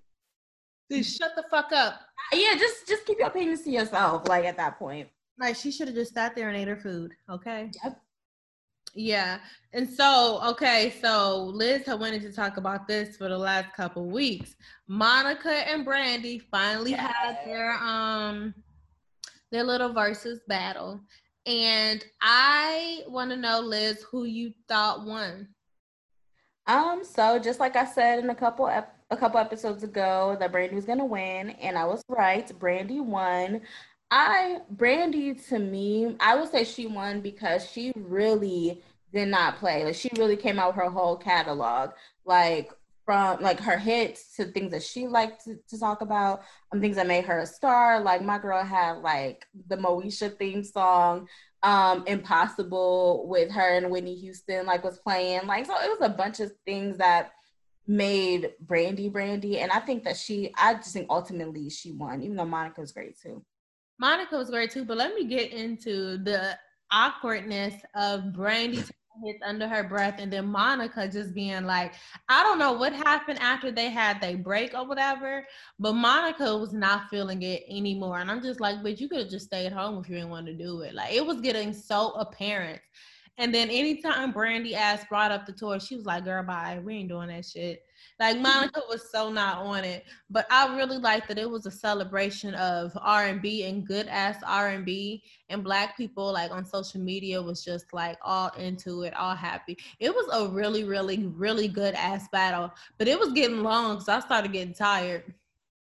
[0.91, 2.01] Just shut the fuck up.
[2.31, 4.27] Yeah, just just keep your opinions to yourself.
[4.27, 5.07] Like at that point.
[5.39, 7.13] Like she should have just sat there and ate her food.
[7.29, 7.71] Okay.
[7.83, 8.02] Yep.
[8.93, 9.39] Yeah.
[9.73, 14.05] And so, okay, so Liz had wanted to talk about this for the last couple
[14.05, 14.55] weeks.
[14.87, 17.11] Monica and Brandy finally yes.
[17.13, 18.53] had their um
[19.51, 21.01] their little versus battle.
[21.45, 25.49] And I want to know, Liz, who you thought won.
[26.67, 30.51] Um, so just like I said in a couple ep- a couple episodes ago, that
[30.51, 32.47] Brandy was gonna win, and I was right.
[32.59, 33.61] Brandy won.
[34.15, 39.83] I Brandy to me, I would say she won because she really did not play.
[39.83, 41.89] Like she really came out her whole catalog.
[42.23, 42.71] Like
[43.05, 46.95] from like her hits to things that she liked to, to talk about, um, things
[46.97, 47.99] that made her a star.
[48.01, 51.27] Like my girl had like the Moesha theme song,
[51.63, 55.47] um, Impossible with her and Whitney Houston, like was playing.
[55.47, 57.31] Like so, it was a bunch of things that
[57.87, 62.37] made Brandy Brandy, and I think that she, I just think ultimately she won, even
[62.37, 63.43] though Monica was great too.
[63.99, 66.57] Monica was great too, but let me get into the
[66.91, 68.77] awkwardness of Brandy
[69.23, 71.93] hits under her breath and then Monica just being like,
[72.29, 75.45] I don't know what happened after they had they break or whatever,
[75.79, 78.19] but Monica was not feeling it anymore.
[78.19, 80.47] And I'm just like, but you could have just stayed home if you didn't want
[80.47, 80.95] to do it.
[80.95, 82.81] Like it was getting so apparent.
[83.37, 86.79] And then anytime Brandy asked brought up the tour, she was like, girl, bye.
[86.83, 87.83] We ain't doing that shit.
[88.19, 91.71] Like Monica was so not on it, but I really liked that it was a
[91.71, 96.51] celebration of R and B and good ass R and B, and Black people like
[96.51, 99.77] on social media was just like all into it, all happy.
[99.99, 104.13] It was a really, really, really good ass battle, but it was getting long, so
[104.13, 105.33] I started getting tired.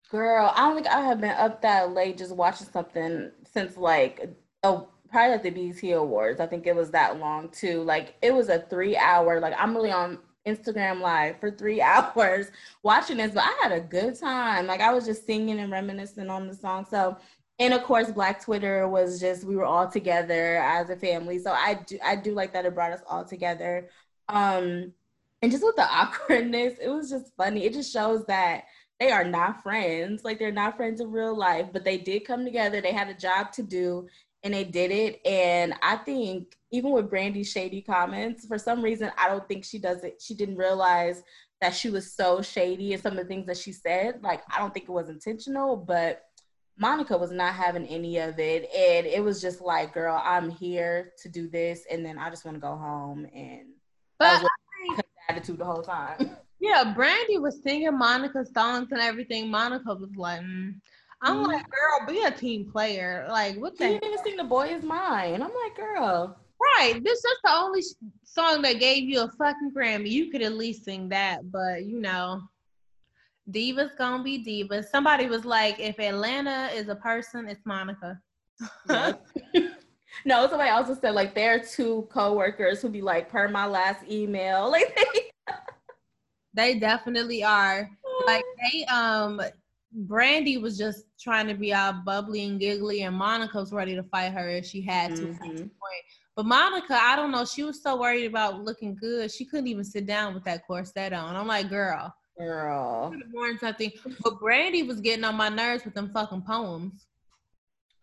[0.09, 4.29] Girl, I don't think I have been up that late just watching something since like
[4.63, 6.39] oh probably at the BET Awards.
[6.39, 7.83] I think it was that long too.
[7.83, 9.39] Like it was a three hour.
[9.39, 12.47] Like I'm really on Instagram live for three hours
[12.83, 14.67] watching this, but I had a good time.
[14.67, 16.85] Like I was just singing and reminiscing on the song.
[16.89, 17.17] So,
[17.59, 21.39] and of course, Black Twitter was just we were all together as a family.
[21.39, 23.89] So I do I do like that it brought us all together.
[24.29, 24.93] Um,
[25.41, 27.65] and just with the awkwardness, it was just funny.
[27.65, 28.63] It just shows that
[28.99, 30.23] they are not friends.
[30.23, 32.81] Like they're not friends in real life, but they did come together.
[32.81, 34.07] They had a job to do
[34.47, 35.19] and they did it.
[35.25, 39.77] And I think even with Brandy's shady comments, for some reason, I don't think she
[39.77, 40.21] does it.
[40.21, 41.21] She didn't realize
[41.59, 44.23] that she was so shady and some of the things that she said.
[44.23, 46.23] Like, I don't think it was intentional, but
[46.79, 48.69] Monica was not having any of it.
[48.73, 51.85] And it was just like, girl, I'm here to do this.
[51.91, 53.27] And then I just want to go home.
[53.35, 53.67] And
[54.17, 56.37] but was attitude the whole time.
[56.59, 59.51] Yeah, Brandy was singing Monica's songs and everything.
[59.51, 60.75] Monica was like, mm.
[61.21, 61.47] I'm mm.
[61.47, 63.27] like, girl, be a team player.
[63.29, 63.85] Like, what the?
[63.85, 66.37] You didn't even sing "The Boy Is Mine." I'm like, girl.
[66.59, 67.01] Right.
[67.03, 67.83] This is the only
[68.23, 70.09] song that gave you a fucking Grammy.
[70.09, 72.41] You could at least sing that, but you know,
[73.51, 74.85] divas gonna be divas.
[74.85, 78.19] Somebody was like, if Atlanta is a person, it's Monica.
[78.89, 84.03] no, somebody also said like there are two coworkers who be like, per my last
[84.09, 84.73] email.
[84.77, 84.97] Like
[86.53, 87.89] they definitely are.
[88.25, 89.39] Like they um
[89.91, 94.03] Brandy was just trying to be all bubbly and giggly, and Monica was ready to
[94.03, 95.27] fight her if she had to.
[95.27, 95.67] Mm-hmm.
[96.35, 99.83] But Monica, I don't know, she was so worried about looking good, she couldn't even
[99.83, 101.35] sit down with that corset on.
[101.35, 103.91] I'm like, girl, girl, worn something.
[104.23, 107.07] But Brandy was getting on my nerves with them fucking poems.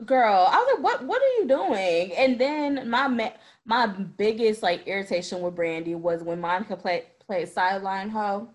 [0.04, 1.04] Girl, I was like, what?
[1.04, 2.12] What are you doing?
[2.16, 3.32] And then my
[3.64, 8.48] my biggest like irritation with Brandy was when Monica played played sideline hoe,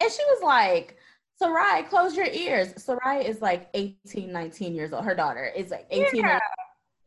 [0.00, 0.96] and she was like
[1.40, 2.74] Sy'rai, close your ears.
[2.74, 5.04] Sy'rai is like 18, 19 years old.
[5.04, 6.38] Her daughter is like 18 yeah.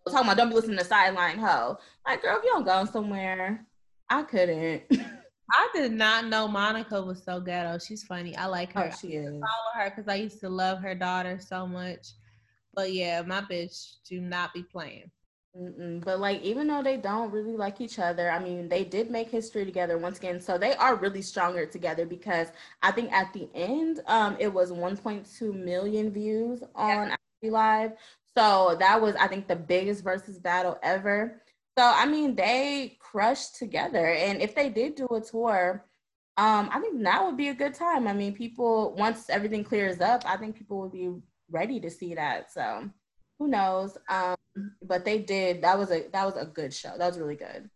[0.10, 1.78] Talking about don't be listening to sideline hoe.
[2.06, 3.66] Like, girl, if you don't go somewhere,
[4.10, 4.84] I couldn't.
[5.52, 7.78] I did not know Monica was so ghetto.
[7.78, 8.36] She's funny.
[8.36, 8.90] I like her.
[8.92, 9.28] Oh, she is.
[9.28, 12.08] I follow her because I used to love her daughter so much.
[12.74, 15.12] But yeah, my bitch do not be playing.
[15.56, 16.04] Mm-mm.
[16.04, 19.30] But like, even though they don't really like each other, I mean, they did make
[19.30, 20.42] history together once again.
[20.42, 22.48] So they are really stronger together because
[22.82, 27.52] I think at the end, um, it was 1.2 million views on yeah.
[27.52, 27.92] Live.
[28.36, 31.42] So that was, I think, the biggest versus battle ever.
[31.78, 35.86] So I mean, they crushed together, and if they did do a tour,
[36.38, 38.08] um, I think that would be a good time.
[38.08, 41.12] I mean, people once everything clears up, I think people would be
[41.52, 42.52] ready to see that.
[42.52, 42.90] So
[43.40, 43.98] who knows?
[44.10, 44.36] Um,
[44.84, 45.62] but they did.
[45.62, 46.94] That was a that was a good show.
[46.98, 47.70] That was really good.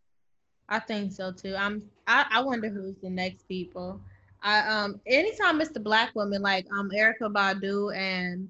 [0.70, 1.55] I think so too.
[1.55, 1.84] I'm.
[2.08, 4.01] I, I wonder who's the next people.
[4.41, 5.01] I um.
[5.08, 8.49] Anytime it's the black woman like um Erykah Badu and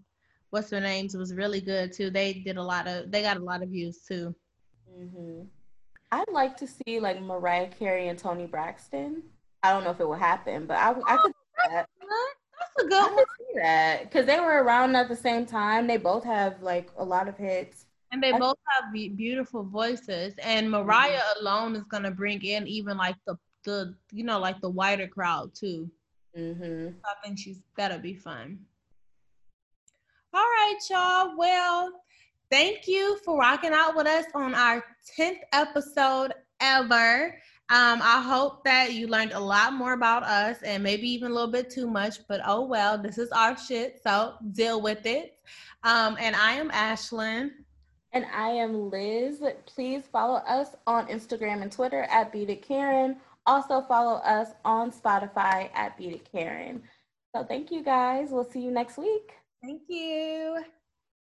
[0.50, 2.10] what's their names was really good too.
[2.10, 3.12] They did a lot of.
[3.12, 4.36] They got a lot of views too.
[4.90, 5.44] hmm
[6.10, 9.24] I'd like to see like Mariah Carey and Toni Braxton.
[9.62, 11.34] I don't know if it will happen, but I I could.
[11.60, 11.88] Oh, that
[12.80, 13.26] a good I one.
[13.38, 15.88] see that because they were around at the same time.
[15.88, 17.86] They both have like a lot of hits.
[18.12, 20.34] And they I both have be- beautiful voices.
[20.42, 21.46] And Mariah mm-hmm.
[21.46, 25.54] alone is gonna bring in even like the the you know like the wider crowd
[25.54, 25.90] too.
[26.38, 26.90] Mm-hmm.
[27.04, 28.60] I think she's that'll be fun.
[30.34, 31.38] All right, y'all.
[31.38, 31.92] Well,
[32.52, 34.84] thank you for rocking out with us on our
[35.18, 37.36] 10th episode ever.
[37.70, 41.34] Um, I hope that you learned a lot more about us and maybe even a
[41.34, 45.38] little bit too much, but oh well, this is our shit, so deal with it.
[45.84, 47.52] Um, and I am Ashlyn.
[48.14, 49.44] And I am Liz.
[49.66, 54.92] Please follow us on Instagram and Twitter at Beat It Karen, also follow us on
[54.92, 56.84] Spotify at Beat It Karen.
[57.36, 58.30] So thank you guys.
[58.32, 59.34] We'll see you next week.
[59.64, 60.64] Thank you.